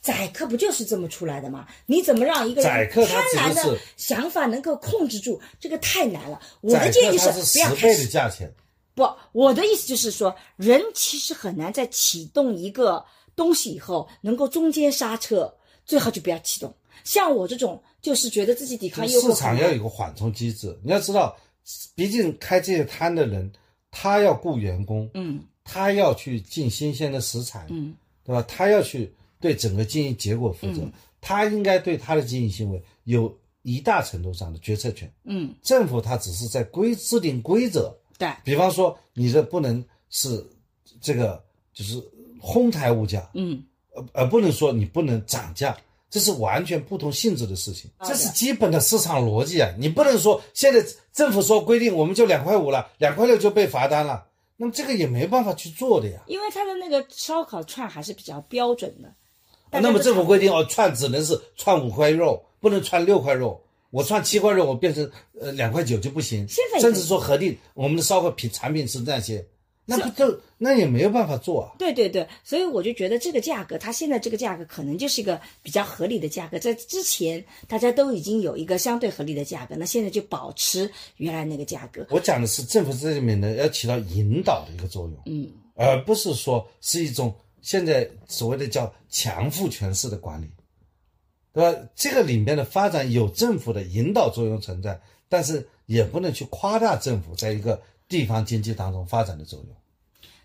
[0.00, 1.66] 宰客不就是这么出来的吗？
[1.86, 5.40] 你怎么让一个人宰客贪婪的想法能够控制住？
[5.58, 6.40] 这个太难了。
[6.62, 8.52] 我的建议是不要开始。
[8.94, 13.04] 不，我的意思就是说，人其实很难在启动一个
[13.36, 15.54] 东西以后，能够中间刹车，
[15.86, 16.74] 最好就不要启动。
[17.04, 20.76] 像我这种，就是觉得自己抵抗诱惑市场要有个缓冲机制。
[20.82, 21.36] 你要知道，
[21.94, 23.50] 毕竟开这些摊的人，
[23.90, 27.94] 他要雇员工，嗯他要去进新鲜的食材，嗯
[28.24, 28.42] 对吧？
[28.48, 30.82] 他要去对整个经营结果负责，
[31.20, 35.12] 他应该对他的经营行为有一大程度上的决策权。
[35.24, 40.46] 嗯，政府他只是在规制定规则，对，比方说你这不能是
[41.00, 42.00] 这个就是
[42.38, 43.64] 哄抬物价，嗯。
[43.92, 45.76] 而而不能说你不能涨价，
[46.08, 49.68] 这是完全不同性质的事情，这是基本的市场逻辑啊！
[49.76, 50.80] 你不能说现在
[51.12, 54.24] 政府说规定我们就两块五了，两块六就被罚单了，
[54.56, 56.20] 那么这个也没办法去做的呀。
[56.28, 59.12] 因为他的那个烧烤串还是比较标准的。
[59.70, 63.60] 那么政府规定哦，串只能是串五块肉，不能串六块肉。
[63.90, 65.10] 我串七块肉，我变成
[65.40, 66.46] 呃两块九就不行。
[66.80, 69.44] 甚至说核定我们的烧烤品产品是那些，
[69.84, 71.74] 那不就那也没有办法做啊。
[71.76, 76.56] 对对对，所以我就觉得这个价格，它现在这个价格可能就是一个比较合理的价格。
[76.56, 82.06] 在之前大家都已经有一个相对合理的价格，那现在就保持原来那个价格。
[82.10, 90.50] 我讲的是政府在这里面呢要起到引导的一个作用，嗯，而不是说是一种现在所谓的叫强父权式的管理，
[91.52, 91.88] 对吧？
[91.94, 99.76] 这个里面的发展有政府的引导作用存在，但是也不能去夸大政府在一个地方经济当中发展的作用。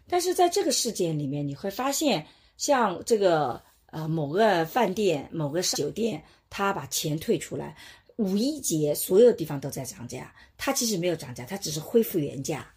[0.07, 2.25] 但是在这个事件里面，你会发现，
[2.57, 7.75] 像这个呃某个饭店、某个酒店，他把钱退出来，
[8.17, 12.67] 五一节所有地方都在涨价，他其实没有涨价，他只是恢复原价。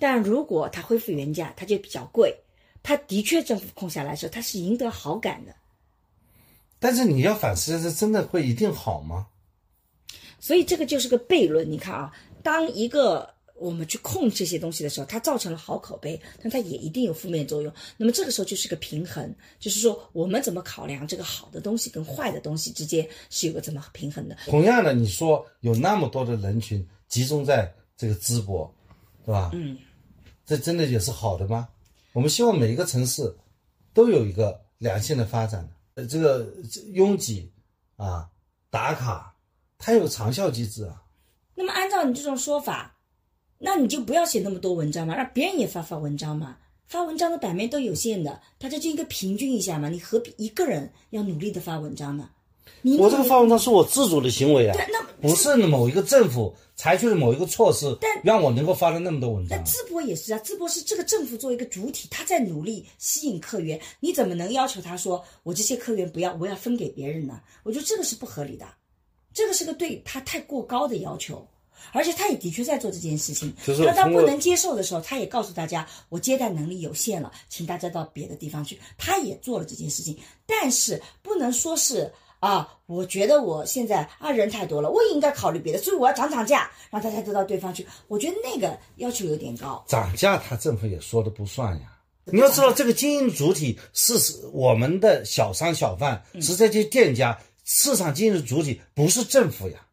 [0.00, 2.36] 但如果他恢复原价，它就比较贵。
[2.82, 5.54] 它的确政府控下来的时候，他是赢得好感的。
[6.78, 9.26] 但是你要反思，这真的会一定好吗？
[10.38, 11.70] 所以这个就是个悖论。
[11.70, 12.10] 你看啊，
[12.42, 17.70] 当一个我们去控这些东西的时候，它造成了好口碑，但它也一定有负面作用。
[17.98, 24.34] 那么这个时候就是个平衡，就是说我们怎么考量这个好的东西跟坏的东西之间是有个怎么平衡的。
[24.46, 28.74] 同样的，你说有那么多的人群集中在这个淄博，
[29.26, 29.50] 对吧？
[29.52, 29.76] 嗯，
[30.46, 31.68] 这真的也是好的吗？
[32.12, 33.36] 我们希望每一个城市
[33.92, 35.68] 都有一个良性的发展。
[35.94, 36.52] 呃，这个
[36.92, 37.52] 拥挤
[37.96, 38.30] 啊，
[38.70, 39.34] 打卡，
[39.78, 41.02] 它有长效机制啊。
[41.54, 42.96] 那么按照你这种说法，
[43.58, 46.58] 那你就不要写那么多文章嘛，让别人也发发文章嘛。
[46.86, 49.88] 发文章的版面都有限的，大家就应该平均一下嘛。
[49.88, 52.30] 你何必一个人要努力的发文章呢？
[52.82, 54.76] 你我这个发文章是我自主的行为啊，
[55.20, 59.58] 不是某一个政府采取了某一个措施，但让我能够发了那么多文章。
[59.58, 67.40] 那淄博也是啊，淄博是这个政府作为一个主体，他在努力吸引客源，你怎么能要求他说我这些客源不要，我要分给别人呢？
[67.62, 68.66] 我觉得这个是不合理的，
[69.34, 71.46] 这个是个对他太过高的要求。
[71.92, 73.50] 而且他也的确在做这件事情。
[73.64, 78.78] 就是他不能接受的时候，他也告诉大家，我接待能力有限了，请大家到别的地方去。
[78.98, 80.14] 他也做了这件事情，
[80.44, 87.86] 但是不能说是啊，我觉得我现在啊人太多了，我也应该考虑别的，所以我要涨涨价，让大家得到对方去。
[88.08, 89.84] 我觉得那个要求有点高。
[89.86, 91.96] 涨价，他政府也说的不算呀。
[92.24, 94.14] 你要知道，这个经营主体是
[94.52, 99.86] 我们的小商小贩，是这些店家，市场经营的主体不是政府呀。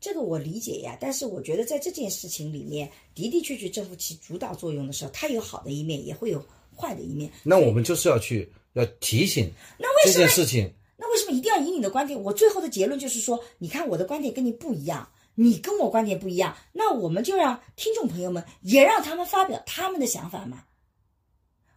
[0.00, 6.42] 这个我理解呀，但是我觉得在这件事情里面的的确确政府起主导作用的时候，它有好的一面，也会有
[6.74, 7.30] 坏的一面。
[7.42, 10.72] 那我们就是要去要提醒那为这件事情。
[11.02, 12.22] 那为什么一定要以你的观点？
[12.22, 20.64] 我最后的结论就是说，你看我的观点跟你不一样，你跟我观点不一样，那我们就让听众朋友们也让他们发表他们的想法嘛。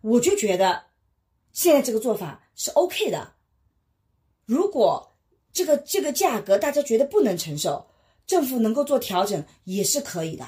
[0.01, 0.83] 我就觉得
[1.53, 3.33] 现在这个做法是 OK 的。
[4.45, 5.15] 如果
[5.53, 7.87] 这个这个价格大家觉得不能承受，
[8.27, 10.45] 政府能够做调整也是可以的。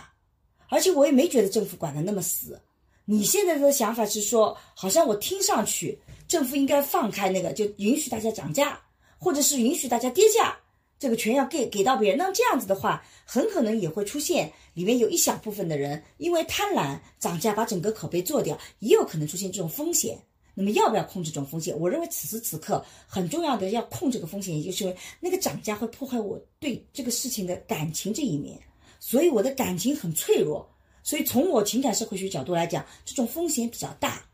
[0.68, 2.62] 而且我也没觉得政府管得那么死。
[3.06, 6.00] 你现在的想法是说，好像我听上去。
[6.28, 8.82] 政府应该放开那个，就允许大家涨价，
[9.20, 10.58] 或者是允许大家跌价，
[10.98, 12.18] 这个权要给给到别人。
[12.18, 20.18] 那这样子的话，很可能也会出现里面有一小部分的人因为贪婪涨价，把整个口碑做掉，也有可能出现这种风险。
[20.56, 21.80] 那么要不要控制这种风险？
[21.80, 28.60] 我认为此时此刻很重要的要控这个风险，也就是那个涨价会破坏我对这个事情的感情这一面，
[29.00, 30.68] 所以我的感情很脆弱。
[31.06, 34.26] 所以从我情感社会学角度来讲，这种风险比较大。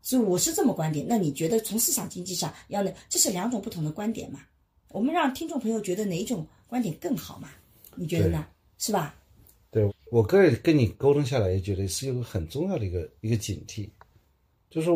[0.00, 2.92] 所以我是这么观点，那你觉得从市场经济上要呢？
[3.08, 4.40] 这是两种不同的观点嘛？
[4.90, 7.50] 我们让听众朋友觉得哪一种观点更好嘛？
[7.96, 8.46] 你觉得呢？
[8.78, 9.16] 是吧？
[9.72, 13.90] 对我个人跟你沟通下来，也觉得是一个很重要的一个一个警惕，
[14.70, 14.88] 就是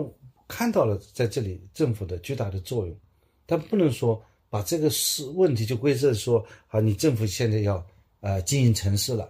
[0.47, 2.97] 看到了在这里政府的巨大的作用，
[3.45, 7.85] 但不能说把这个事问题就归责说啊，你政府现在要
[8.21, 9.29] 呃经营城市了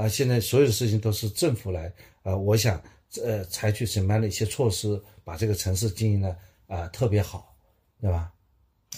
[0.00, 1.92] 啊，现在所有的事情都是政府来
[2.22, 2.82] 啊，我想
[3.22, 5.00] 呃采取什么样的一些措施。
[5.22, 6.36] 把这个城市经营的
[6.66, 7.54] 啊特别好，
[8.00, 8.32] 对吧？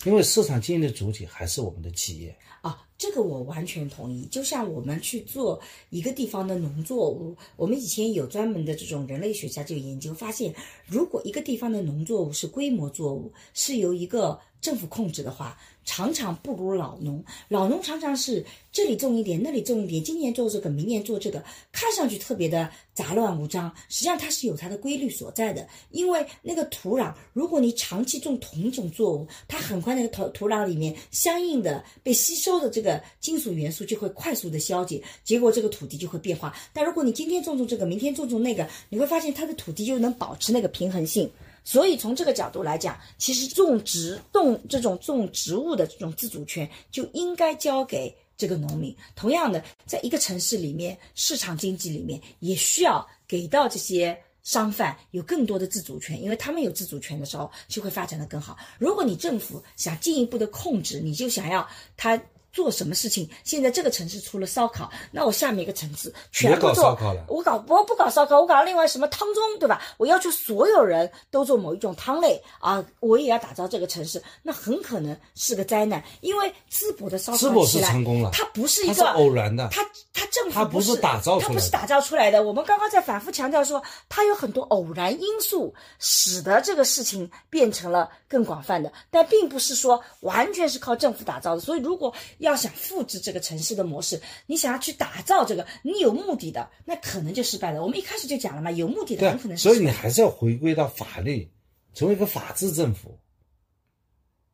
[0.07, 4.25] 因为市场经营的主体还是我们的企业啊，这个我完全同意。
[4.27, 10.55] 就像我们去做一个地方的农作物，我们以前有专门的这种人类学家就研究发现，
[10.87, 15.59] 如果一个地方的农作物是规模作物，是由一个政府控制的话。
[15.85, 23.73] 常常不如老农，老农常常是这里种一点，那里种一点，今年做这个，明年做这个，看上去特别的杂乱无章。
[23.89, 36.55] 实际上它是有它的规律所在的，因为那个土壤，如果你长期种同种作物，它很快那个土土壤里面相应的被吸收的这个金属元素就会快速的消解，结果这个土地就会变化。
[36.73, 41.31] 但如果你今天种种这个，明天种种那个，你会发现它的土地就能保持那个平衡性。
[41.65, 48.95] 所以从这个角度来讲，其实种植动这种种植物的这种自主权就应该交给这个农民。
[49.15, 58.57] 同样的，在一个城市里面，市场经济里面也需要给到这些商贩有更多的自主权，因为他们有自主权的时候，就会发展的更好。
[58.79, 62.21] 如果你政府想进一步的控制，你就想要他。
[62.53, 63.29] 做什么事情？
[63.45, 66.97] 现在这个城市出了烧烤，那我下面一个城市全部做。
[67.27, 69.81] 我搞我不搞烧烤，我搞另外什么汤中，对吧？
[69.97, 76.03] 我要求所有人都做某一种汤类啊，我也要打造这个城市，那很可能是个灾难。
[76.21, 79.83] 因为淄博的烧烤淄博是成功了，它不是一个偶然的，它
[80.13, 82.43] 它政府它不是打造出来，它不是打造出来的。
[82.43, 91.61] 我们刚刚在反复强调说，它有很多偶然因素使得这个事情变成了更广泛的，但并不是说完全是靠政府打造的。
[91.61, 92.13] 所以如果
[92.43, 97.83] 要想复制这个城市的模式，你想要去打造这个，你有目的的，那可能就失败了。
[97.83, 99.63] 我们一开始就讲了嘛，有目的的很可能是。
[99.63, 101.49] 所以你还是要回归到法律，
[101.95, 103.17] 成为一个法治政府，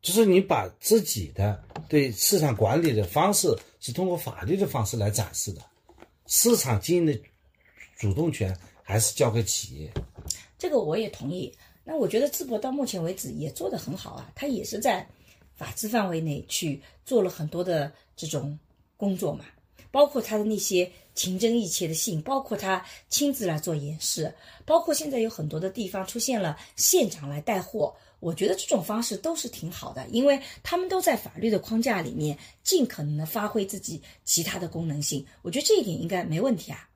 [0.03, 5.63] 就是你把自己的对市场管理的方式是通过法律的方式来展示的，
[6.27, 7.19] 市场经营的
[7.99, 9.91] 主动权还是交给企业。
[10.59, 11.53] 这个我也同意。
[11.85, 15.09] 那我觉得淄博到目前为止也做得很好啊，他也是在。
[15.59, 18.59] 法治范围内去做了很多的这种
[18.97, 19.45] 工作嘛，
[19.91, 24.33] 包括他的那些情真意切的信，包括他亲自来做演示，
[24.65, 36.89] 包括现在有很多的地方出现了县长来带货，我觉得这种方式都是挺好的，因为他们都在法律的框架里面尽可能的发挥自己其他的功能性，我觉得这一点应该没问题啊。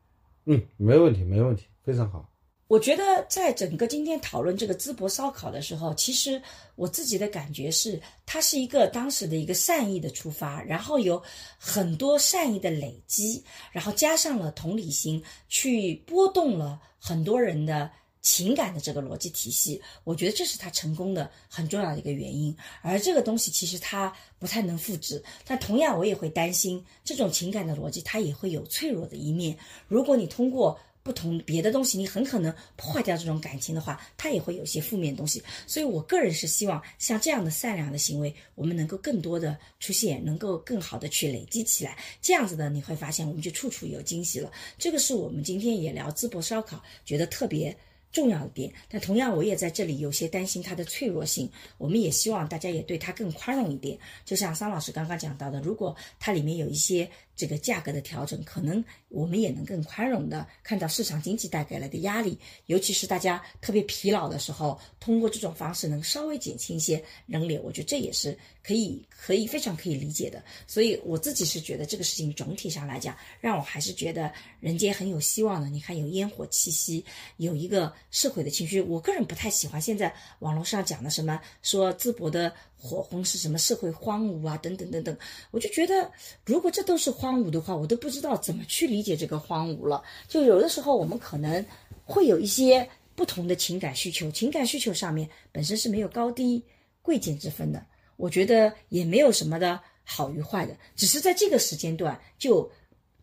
[0.44, 2.31] 嗯，没问题，没问题，非常好。
[2.72, 6.40] 我觉得在整个今天讨论这个淄博烧烤的时候，其实
[6.74, 11.22] 我自己的感觉是，它是一个当时的一个善意的出发，然后有
[11.58, 17.90] 很多善意的累积，然后加上了同理心，去波动了很多人的
[18.22, 19.78] 情感的这个逻辑体系。
[20.02, 22.56] 我觉得这是他成功的很重要的一个原因。
[22.80, 29.54] 而这个东西其实它不太能复制，但同样我也会担心，这种情感的逻辑它也会有脆弱的一面。
[29.88, 35.42] 如果你通过不同别的东西，你很可能破坏掉这种感情的话，它也会有些负面东西。
[35.66, 41.98] 所以我个人是希望像这样的善良的行为，我们能够更多的出现，能够更好的去累积起来。
[42.20, 44.50] 这样子的，你会发现我们就处处有惊喜了。
[44.78, 47.76] 这个是我们今天也聊淄博烧烤，觉得特别。
[48.12, 51.50] 重要的点，但同样我也在这里有些担心它的脆弱性。
[51.78, 53.98] 我们也希望大家也对它更宽容一点。
[54.24, 70.42] 就像桑老师刚刚讲到的，如果它里面有一些这个价格的调整，可能我们也能更宽容的看到市场经济带给来的压力，尤其是大家特别疲劳的时候，通过这种方式能稍微减轻一些人流，我觉得这也是可以可以非常可以理解的。
[70.66, 75.68] 所以我自己是觉得这个事情总体上来讲，让我还是觉得人间很有希望的。
[75.68, 77.04] 你看有烟火气息，
[77.36, 77.92] 有一个。
[78.10, 79.80] 社会的情绪，我个人不太喜欢。
[79.80, 85.16] 现在网络上讲的什么说淄博的火红是什么社会荒芜啊，等等等等，
[85.50, 86.10] 我就觉得
[86.44, 90.02] 如果这都是荒芜的话，我都不知道怎么去理解这个荒芜了。
[90.28, 91.64] 就有的时候我们可能
[92.04, 96.62] 会有一些不同的情感需求，情感需求上面本身是没有高低
[97.00, 97.84] 贵贱之分的。
[98.22, 102.70] 我觉得也没有什么的好与坏的，只是在这个时间段就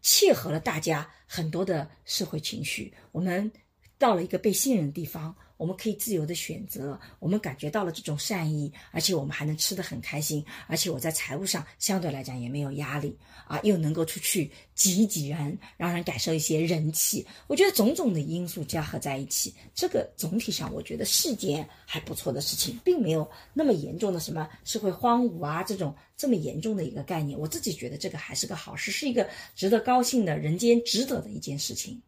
[0.02, 2.94] 切合了大家很多的社会情绪。
[3.12, 3.52] 我们。
[4.00, 13.14] 到了一个被信任的地方，我们可以自由的选择，我们感觉到了这种善意，而且我们还能吃得很开心，而且我在财务上相对来讲也没有压力
[13.46, 17.28] 啊，又能够出去挤一挤人，让人感受一些人气。
[17.48, 27.38] 我觉得种种的因素加合在一起，这个总体上我觉得是件还不错的事情，并没有那么严重的什么社会荒芜啊这种这么严重的一个概念。
[27.38, 32.02] 我自己觉得这个还是个好事，是一个值得高兴的人间值得的一件事情。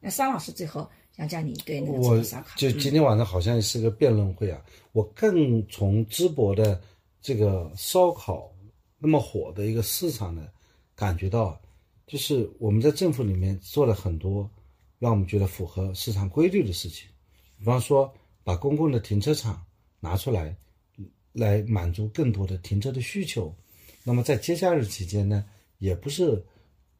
[0.00, 0.90] 那桑老师最后。
[1.16, 4.62] 讲讲你对那个烧烤，就今天晚上好像是个辩论会啊！
[4.92, 6.78] 我更从淄博的
[7.22, 8.52] 这个烧烤
[8.98, 10.46] 那么火的一个市场呢，
[10.94, 11.58] 感觉到，
[12.06, 14.48] 就是我们在政府里面做了很多
[14.98, 17.08] 让我们觉得符合市场规律的事情，
[17.58, 18.12] 比方说
[18.44, 19.64] 把公共的停车场
[20.00, 20.54] 拿出来，
[21.32, 23.54] 来满足更多的停车的需求。
[24.04, 25.42] 那么在节假日期间呢，
[25.78, 26.44] 也不是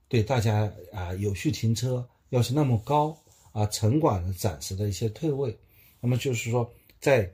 [0.09, 3.15] 对大家啊有序停车要是那么高。
[3.57, 5.59] 啊，城管的暂时的一些退位，
[5.99, 7.33] 那么就是说，在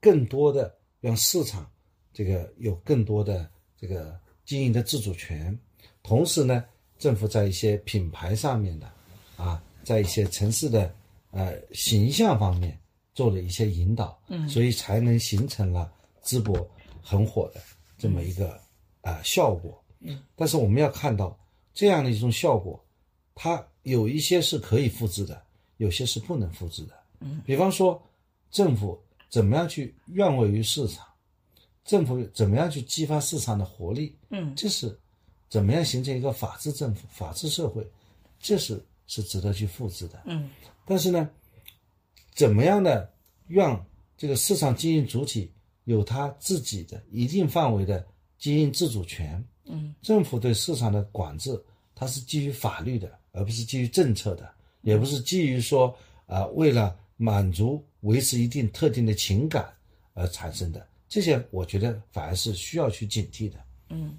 [0.00, 1.68] 更多的让市场
[2.12, 5.58] 这个有更多的这个经营的自主权，
[6.04, 6.64] 同时呢，
[6.98, 8.88] 政府在一些品牌上面的
[9.36, 10.94] 啊，在一些城市的
[11.32, 12.78] 呃形象方面
[13.12, 15.92] 做了一些引导，嗯，所以才能形成了
[16.22, 16.64] 淄博
[17.02, 17.60] 很火的
[17.98, 18.56] 这么一个
[19.00, 21.36] 啊效果，嗯，但是我们要看到
[21.74, 22.80] 这样的一种效果，
[23.34, 25.44] 它有一些是可以复制的。
[25.78, 28.02] 有些是不能复制的，嗯，比方说，
[28.50, 28.98] 政府
[29.28, 31.06] 怎么样去愿位于市场，
[31.84, 34.98] 政府怎么样去激发市场的活力，嗯，这是
[35.48, 37.86] 怎么样形成一个法治政府、法治社会，
[38.40, 40.48] 这是是值得去复制的，嗯，
[40.86, 41.28] 但是呢，
[42.34, 43.12] 怎么样的
[43.46, 43.84] 让
[44.16, 45.52] 这个市场经营主体
[45.84, 48.04] 有他自己的一定范围的
[48.38, 51.62] 经营自主权，嗯，政府对市场的管制，
[51.94, 54.55] 它是基于法律的，而不是基于政策的。
[54.86, 55.94] 也不是基于说
[56.26, 59.68] 啊，为了满足维持一定特定的情感
[60.14, 63.56] 而产生的，这些我觉得反而是需要去警惕的。
[63.90, 64.16] 嗯。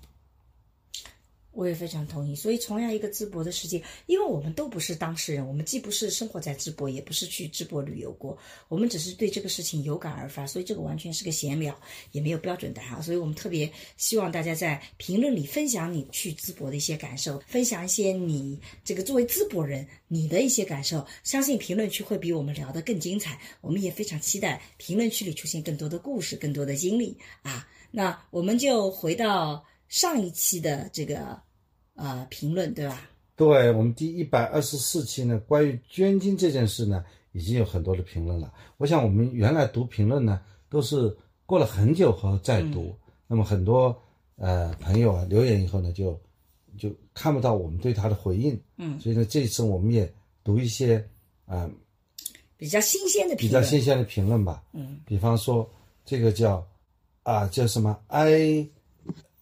[1.58, 8.38] 我也非常同意，所以重样一个淄博的世界，因为我们都不是当事人，我们既不是生活在淄博，也不是去淄博旅游过，
[8.68, 11.76] 我们只是对这个事情有感而发，所以这个完全是个闲聊，
[12.12, 13.02] 也没有标准答案。
[13.02, 23.40] 所以我们特别希望大家在评论里分享你去淄博的一些感受，分享一些你这个作为淄博人你的一些感受，相信评论区会比我们聊得更精彩。
[23.62, 27.68] 我们也非常期待评论区里出现更多的故事，更多的经历啊。
[27.90, 31.47] 那我们就回到上一期的这个。
[31.98, 33.02] 呃，评论对吧？
[33.36, 38.54] 对我们第一百二十四期呢，关于捐精这件事呢，已经有很多的评论了。
[38.78, 41.18] 我想我们原来读评论呢，都是
[41.48, 42.96] 过了很久后再读，
[43.26, 44.00] 那么很多
[44.36, 46.20] 呃朋友啊留言以后呢，就
[46.78, 48.60] 就看不到我们对他的回应。
[48.78, 50.12] 嗯，所以呢，这一次我们也
[50.44, 51.04] 读一些
[51.48, 51.68] 啊
[52.58, 54.64] 比较新鲜的评论比较新鲜的评论吧。
[54.74, 55.68] 嗯，比方说
[56.06, 56.64] 这个叫
[57.24, 58.70] 啊叫什么 i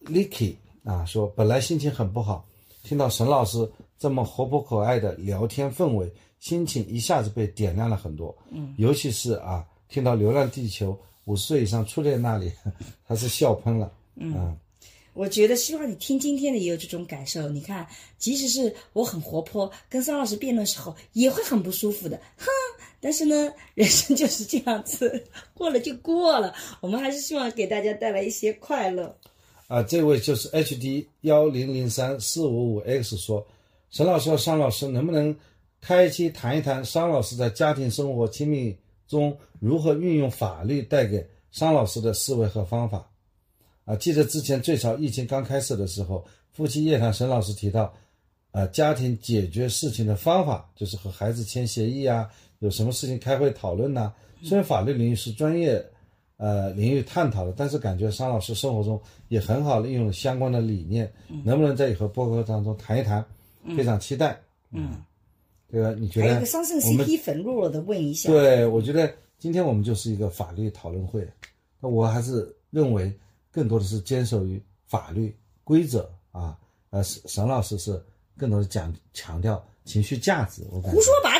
[0.06, 0.54] licky。
[0.84, 2.45] 啊，说本来心情很不好，
[2.86, 3.68] 听到沈老师
[3.98, 6.08] 这么活泼可爱的聊天氛围，
[6.38, 8.32] 心情一下子被点亮了很多。
[8.52, 10.92] 嗯，尤其是啊，听到《流浪地球》
[11.24, 12.52] 五十岁以上初恋那里，
[13.08, 13.92] 他是笑喷了。
[14.14, 14.56] 嗯，
[15.14, 17.48] 我觉得希望你听今天的也有这种感受。
[17.48, 17.84] 你看，
[18.18, 22.16] 即使是我很活泼，跟桑老师辩论时候也会很不舒服的。
[22.36, 22.46] 哼，
[23.00, 26.54] 但是呢，人生就是这样子，过了就过了。
[26.80, 29.18] 我们还是希望给大家带来一些快乐。
[29.68, 33.46] 啊，这位就是 H D 幺零零三四五五 X 说，
[33.90, 35.34] 沈老师和商老师能不能
[35.80, 38.76] 开一期谈一谈商老师在家庭生活亲密
[39.08, 43.10] 中如何运用法律带给商老师的思维和方法。
[43.84, 47.92] 啊，记得之前最早疫情刚开始的时候，夫妻夜谈沈老师提到，
[48.52, 52.28] 啊，家庭解决事情的方法就是和孩子签协议啊，
[52.60, 54.12] 有什么事情开会讨论呐、
[54.42, 55.84] 虽然法律领域是专业
[56.36, 61.12] 呃领域探讨的，但是感觉商老师生活中也很好的运用了相关的理念，
[61.44, 63.24] 能不能在以后播客当中谈一谈？
[63.76, 64.38] 非常期待。
[64.70, 65.02] 嗯，
[65.70, 71.26] 这个你觉得还有个桑葚我们 CP 粉弱弱的问一下，对，我觉得今天我们就是一个法律讨论会，
[71.80, 73.12] 那我还是认为
[73.50, 75.34] 更多的是坚守于法律
[75.64, 76.56] 规则啊。
[76.90, 78.00] 呃，沈沈老师是
[78.36, 81.35] 更多的讲强调情绪价值，我感觉胡说八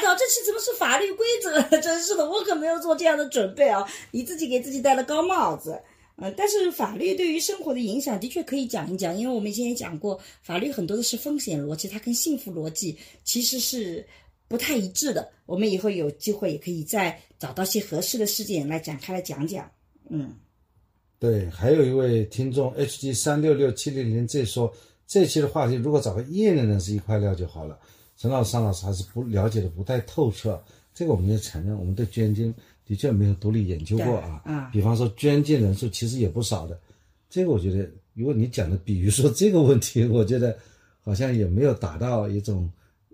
[0.66, 1.62] 是法律规则？
[1.80, 3.86] 真是的，我可没有做这样的准备啊！
[4.10, 5.80] 你自己给自己戴了高帽子。
[6.16, 14.04] 嗯，但是法律对于生活的影响的确可以讲一讲，因为我们以前也讲过，法律很多的是风险逻辑，它跟幸福逻辑其实是
[14.48, 15.30] 不太一致的。
[15.44, 19.70] 我们以后有机会也可以再找到些合适的事件来展开来讲讲。
[20.08, 20.34] 嗯，
[21.18, 24.74] 对，还有一位听众 HG 三六六七零零 Z 说，
[25.06, 27.78] 这期的话题如果找个业内人士一块聊就好了。
[28.16, 30.62] 陈老师、尚老师还是不了解的不太透彻，
[30.94, 32.54] 这个我们也承认，我们对捐精
[32.86, 34.40] 的确没有独立研究过啊。
[34.44, 36.78] 对啊比方说捐精人数其实也不少的，
[37.28, 40.56] 这个我觉得，如果你讲的，比如说这个问题，我觉得
[41.02, 42.70] 好像也没有达到一种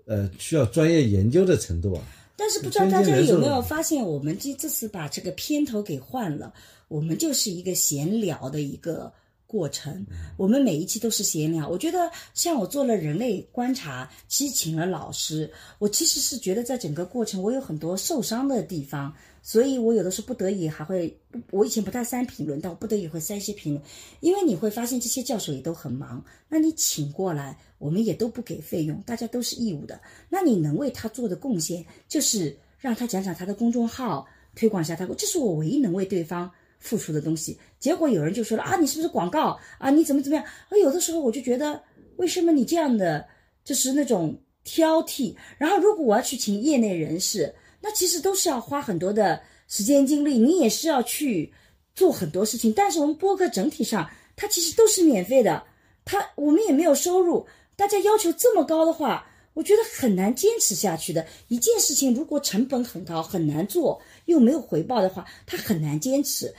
[0.07, 2.03] 呃需要专业研究的程度啊。
[2.37, 6.53] 但是不知道大家有没有发现，我们这这次把这个片头给换了，
[6.89, 9.13] 我们就是一个闲聊的一个
[9.53, 10.07] 过程。
[10.39, 11.69] 我们每一期都是闲聊。
[11.69, 21.15] 我觉得像我做了人类观察，其实请了老师，我其实是觉得在整个过程我有很多受伤的地方，所以我有的时候不得已还会，
[21.51, 23.85] 我以前不太删评论，但我不得已会删一些评论，
[24.21, 30.01] 因为你会发现这些教授也都很忙，那你请过来，我们也都不给费用，大家都是义务的，
[30.31, 36.51] 那你能为他做的贡献就是让他讲讲他的公众号，推广一下他，这是我唯一能为对方
[36.83, 37.59] 付出的东西。
[37.79, 39.89] 结果有人就说了啊，你是不是广告啊？
[39.89, 40.45] 你怎么怎么样？
[40.45, 41.83] 啊，有的时候我就觉得，
[42.17, 43.27] 为什么你这样的
[43.65, 45.35] 就是那种挑剔？
[45.57, 51.53] 然后如果我要去请业内人士，那其实都是要花很多的时间精力，你也是要去
[51.95, 52.73] 做很多事情。
[52.73, 55.65] 但是我们播客整体上，它其实都是免费的，
[56.05, 57.47] 它我们也没有收入。
[57.75, 62.15] 大家要求这么高的话，我觉得很难坚持下去的一件事情。
[62.15, 66.55] 如果成本很高，很难做，又没有回报的话，它很难坚持。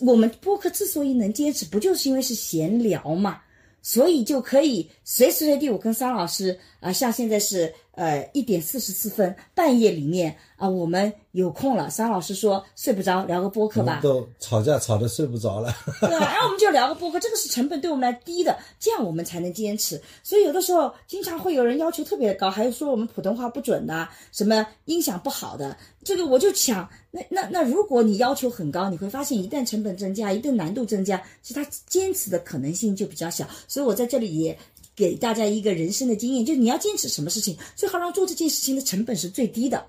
[0.00, 3.40] 我们播客之所以能坚持，不就是因为是闲聊嘛？
[3.82, 14.00] 所以就可以随时随地，我跟桑老师啊、像现在是呃一点四十四分，半夜里面啊、我们有空了，桑老师说睡不着，聊个播客吧。
[14.02, 15.74] 都吵架吵得睡不着了。
[16.00, 20.00] 对啊，然后我们就聊个播客，这个是成本对我们来低的，这样我们才能坚持。
[20.22, 33.46] 所以有的时候经常会有人要求特别高，还有说我们普通话不准的，什么音响不好的，这个我就想，那那那如果你要求很高，你会发现一旦成本增加，一旦难度增加，其实他坚持的可能性就比较小。
[33.66, 34.56] 所以我在这里也。
[34.94, 39.86] 给大家一个人生的经验，就是你要坚持什么事情，最好让做这件事情的成本是最低的，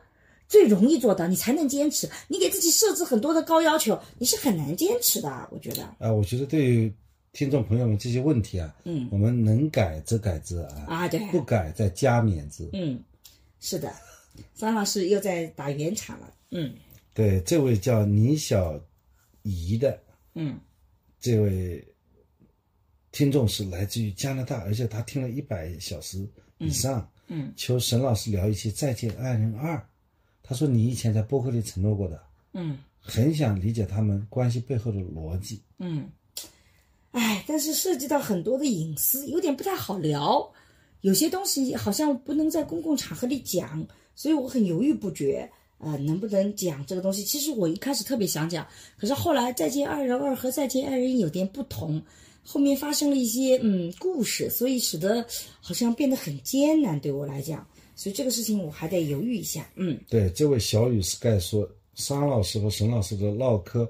[0.47, 2.09] 最容易做到，你才能坚持。
[2.27, 5.49] 你给自己设置很多的高要求，你是很难坚持的。
[5.51, 5.83] 我觉得。
[5.99, 6.91] 啊，我觉得对于
[7.33, 12.69] 听众朋友们这些问题啊，嗯，我们能改则改之啊，啊对不改再加勉之。
[12.73, 12.99] 嗯，
[13.59, 13.93] 是的，
[14.55, 16.33] 张老师又在打圆场了。
[16.51, 16.73] 嗯
[17.13, 18.79] 对，这位叫倪小
[19.43, 19.97] 怡的
[20.33, 20.59] 嗯
[21.19, 21.85] 这位
[23.15, 26.27] 听众是来自于加拿大，而且他听了一百小时
[26.57, 29.77] 以上，嗯，求沈老师聊一期《再见爱人二》。
[30.43, 32.21] 他说你以前在播客里承诺过的，
[32.51, 35.61] 嗯很想理解他们关系背后的逻辑。
[35.79, 36.09] 嗯，
[37.11, 40.51] 哎，但是涉及到很多的隐私，有点不太好聊。
[40.99, 45.49] 有些东西好像不能在公共场合里讲，所以我很犹豫不决。
[45.77, 47.23] 呃，能不能讲这个东西？
[47.23, 48.67] 其实我一开始特别想讲，
[48.97, 52.01] 可是后来《再见爱人二》和《再见爱人》有点不同，
[52.45, 55.25] 后面发生了一些嗯故事，所以使得
[55.59, 57.67] 好像变得很艰难对我来讲。
[57.95, 59.67] 所以这个事情我还得犹豫一下。
[59.75, 63.89] 嗯对，这位小雨 sky 说，商老师和沈老师的唠嗑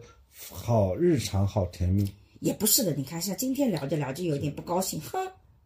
[0.50, 2.10] 好日常，好甜蜜。
[2.40, 5.20] 也不是的，你看，像今天聊着聊着有点不高兴，哼。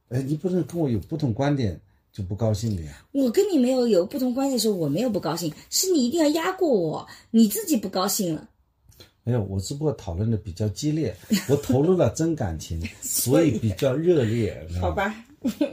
[0.07, 1.79] 哎，你不能跟我有不同观点
[2.11, 3.05] 就不高兴的呀。
[3.11, 8.49] 我跟你没有有不同观点的时候，我没有不高兴，是你一定要压过我，你自己不高兴了。
[9.29, 11.15] 没有，我只不过讨论的比较激烈，
[11.47, 14.67] 我投入了真感情， 所以比较热烈。
[14.81, 15.23] 好吧，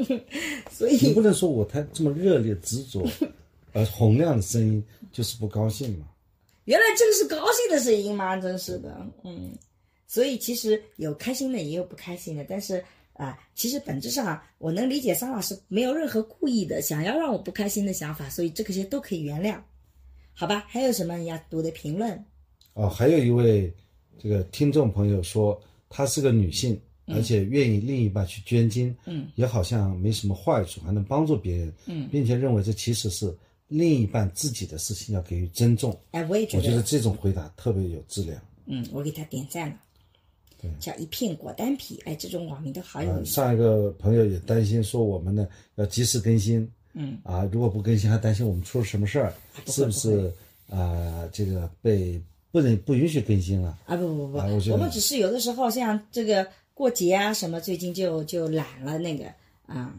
[0.71, 3.09] 所以你不能说我太这么热烈执着，
[3.73, 6.07] 而，洪亮的声音就是不高兴嘛。
[6.67, 8.37] 原来这个是高兴的声音吗？
[8.37, 9.53] 真是的，嗯。
[10.09, 12.83] 所以其实有开心的，也有不开心的，但是
[13.15, 19.59] 啊，其实本质上我能理解桑老师没有任何故意的想要让我不开心的想法，所以这些都可以原谅，
[20.33, 20.65] 好吧？
[20.69, 22.25] 还有什么你要读的评论？
[22.77, 23.73] 哦，还有一位
[24.19, 25.59] 这个听众朋友说，
[25.89, 33.35] 她是个女性，而且愿意另一半去捐精，嗯，也好像没什么坏处，还能帮助别人，嗯，并且认为这其实是
[33.69, 35.99] 另一半自己的事情，要给予尊重。
[36.11, 38.39] 哎，我也觉得，我觉得这种回答特别有质量。
[38.67, 39.77] 嗯，我给他点赞了。
[40.61, 43.33] 对，叫一片果丹皮，哎，这种网名都好有呃意思。
[43.33, 49.33] 上一个朋友也担心说我们呢要及时更新，嗯，啊，如果不更新，还担心我们出了什么事儿，
[49.67, 50.31] 是不是
[50.69, 52.21] 啊、这个被
[52.57, 53.77] 不能不允许更新了？
[53.85, 59.27] 啊，不不不，啊我们只是有的时候像这个过节啊什么，最近就就懒了那个
[59.67, 59.95] 啊。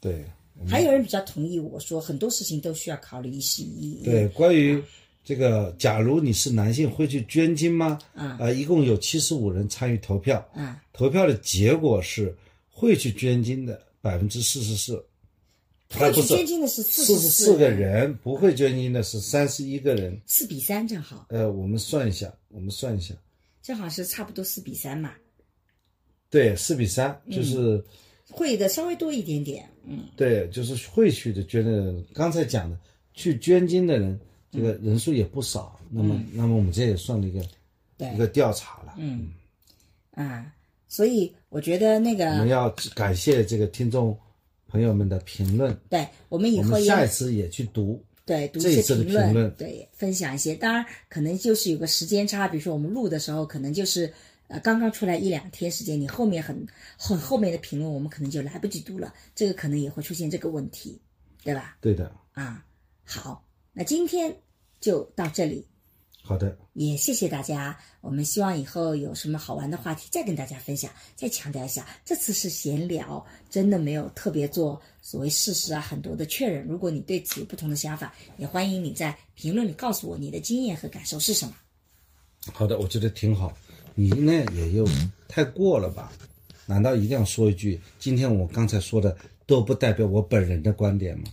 [0.00, 0.24] 对，
[0.66, 4.04] 还有人比较同意我说，很多事情都需要考虑一时一一。
[4.06, 4.82] 对，关于
[5.22, 7.98] 这个，假如你是男性，会去捐精吗？
[8.14, 12.34] 啊呃，一共有七十五人参与投票，啊，投票的结果是
[12.70, 15.04] 会去捐精的百分之四十四，
[15.88, 20.20] 会去不是捐精的是四十十四个，人，不会捐精的是三十一个人。
[20.26, 23.14] 四比三正好，呃，我们算一下，我们算一下，
[23.62, 25.12] 正好是差不多四比三嘛，
[26.28, 27.82] 对，四比三，就是、
[28.28, 29.68] 会的稍微多一点点。
[29.84, 32.76] 嗯，对，就是会去的捐的人，刚才讲的
[33.14, 34.18] 去捐精的人，
[34.50, 35.78] 这个人数也不少。
[35.88, 37.40] 那么，那么我们这也算了一个
[37.96, 38.12] 对。
[38.12, 38.94] 一个调查了。
[38.98, 39.28] 嗯。
[40.10, 40.52] 啊，
[40.88, 44.18] 所以我觉得那个我们，要感谢这个听众
[44.68, 48.02] 朋友们的评论，对我们以后下一次也去读。
[48.24, 50.52] 对，读一些评论对，分享一些。
[50.52, 54.12] 当然，可能就是有个时间差，比如说我们录的时候，可能就是
[54.48, 56.66] 呃刚刚出来一两天时间，你后面很
[56.96, 61.00] 很后面的评论，我们可能就来不及读了，这个可能也会出现这个问题，
[61.44, 61.76] 对吧？
[61.80, 62.64] 对的，啊，
[63.04, 64.36] 好，那今天
[64.80, 65.64] 就到这里，
[66.26, 67.78] 好的，也谢谢大家。
[68.00, 70.90] 我们希望以后有什么好玩的话题再跟大家分享。
[71.14, 76.66] 再强调一下，这次是闲聊，真的没有特别做所谓事实啊很多的确认。
[76.66, 81.54] 如果你对此有不同的想法，也欢迎你在评论里告诉我你的经验和感受是什么。
[82.52, 83.56] 好的，我觉得挺好。
[83.94, 84.84] 你呢也有
[85.28, 86.12] 太过了吧？
[86.66, 89.16] 难道一定要说一句，今天我刚才说的
[89.46, 91.26] 都不代表我本人的观点吗？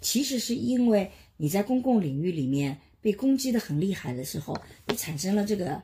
[0.00, 4.56] 其实是因为你在公共领域里面被攻击的很厉害的时候，
[4.86, 5.78] 你产生了这个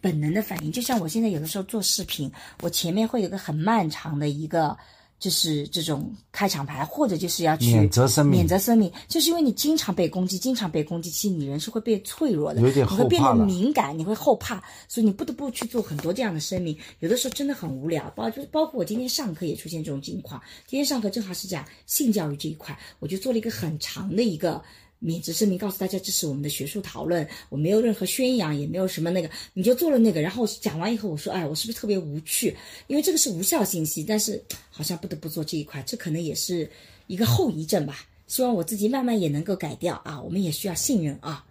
[0.00, 0.72] 本能的反应。
[0.72, 2.32] 就像我现在有的时候做视频，
[2.62, 4.74] 我前面会有个很漫长的一个。
[5.20, 16.74] 就是这种开场白，或者就是要去免责声明免责声明，就是因为你经常被攻击，经常被攻击，其实你人是会变脆弱的，有点你会变得敏感，你会后怕，所以你不得不去做很多这样的声明。
[17.00, 20.40] 有的时候真的很无聊，包就是包括我今天上课也出现这种情况。
[20.66, 24.62] 今天上课正好是讲性教育这一块，我就做了一个很长的一个
[25.00, 30.20] 免责声明，告诉大家这是我们的学术讨论，我没有任何宣扬，也没有什么那个，你就做了那个。
[30.20, 32.56] 然后讲完以后，我说，哎，我是不是特别无趣？
[32.86, 34.40] 因为这个是无效信息，但是
[34.70, 36.70] 好像不得不做这一块，这可能也是
[37.06, 38.04] 一个后遗症吧。
[38.26, 41.44] 希望我自己慢慢也能够改掉啊，我们也需要信任啊。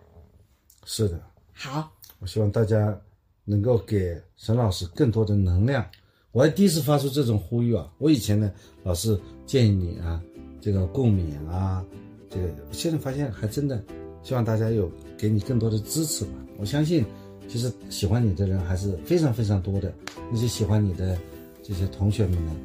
[0.85, 1.21] 是的，
[1.51, 2.97] 好，我希望大家
[3.43, 5.85] 能够给沈老师更多的能量。
[6.31, 7.91] 我还第一次发出这种呼吁啊！
[7.97, 8.51] 我以前呢，
[8.83, 10.21] 老是建议你啊，
[10.61, 11.83] 这个共勉啊，
[12.29, 13.81] 这个现在发现还真的，
[14.23, 16.31] 希望大家有给你更多的支持吧。
[16.57, 17.03] 我相信，
[17.47, 19.91] 其实喜欢你的人还是非常非常多的。
[20.31, 21.17] 那些喜欢你的
[21.63, 22.55] 这些同学们呢，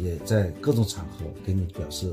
[0.00, 2.12] 也在各种场合给你表示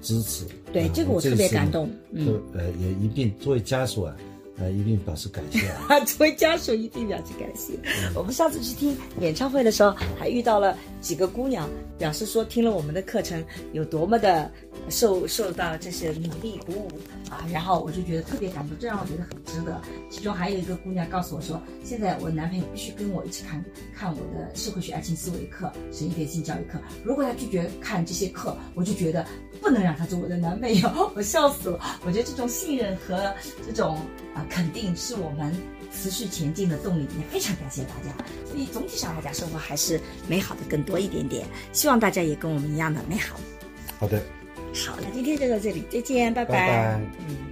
[0.00, 0.44] 支持。
[0.72, 4.16] 对啊这个我特别感动嗯呃，也一并作为家属啊，
[4.58, 5.86] 呃，一并表示感谢啊。
[5.88, 7.78] 啊， 作为家属一定表示感谢。
[8.14, 13.42] 我们上次去听演唱会的时候，还遇到了几个姑娘，表示说听了我们的课程
[13.72, 14.50] 有多么的
[14.88, 16.88] 受受到这些努力鼓舞
[17.30, 19.80] 啊，然后我就觉得特别感动，这让我觉得很值得。
[20.10, 23.64] 其中还有一个姑娘告诉我说，现在我男朋友必须跟我一起看
[23.96, 29.24] 看我的社会学爱情思维课、神一点性教育课，如果他拒绝看这些课，我就觉得
[29.60, 32.00] 不能让他做我的男朋友， 我笑死了。
[32.04, 33.32] 我觉得这种信任和
[33.66, 33.96] 这种
[34.34, 35.54] 啊、肯定是我们
[35.92, 38.14] 持续前进的动力，也非常感谢大家。
[38.46, 41.46] 所以总体上来讲，生活还是美好的更多一点点。
[41.72, 43.38] 希望大家也跟我们一样的美好。
[43.98, 44.22] 好的，
[44.74, 47.00] 好，那今天就到这里，再见，拜拜拜。
[47.28, 47.51] 嗯。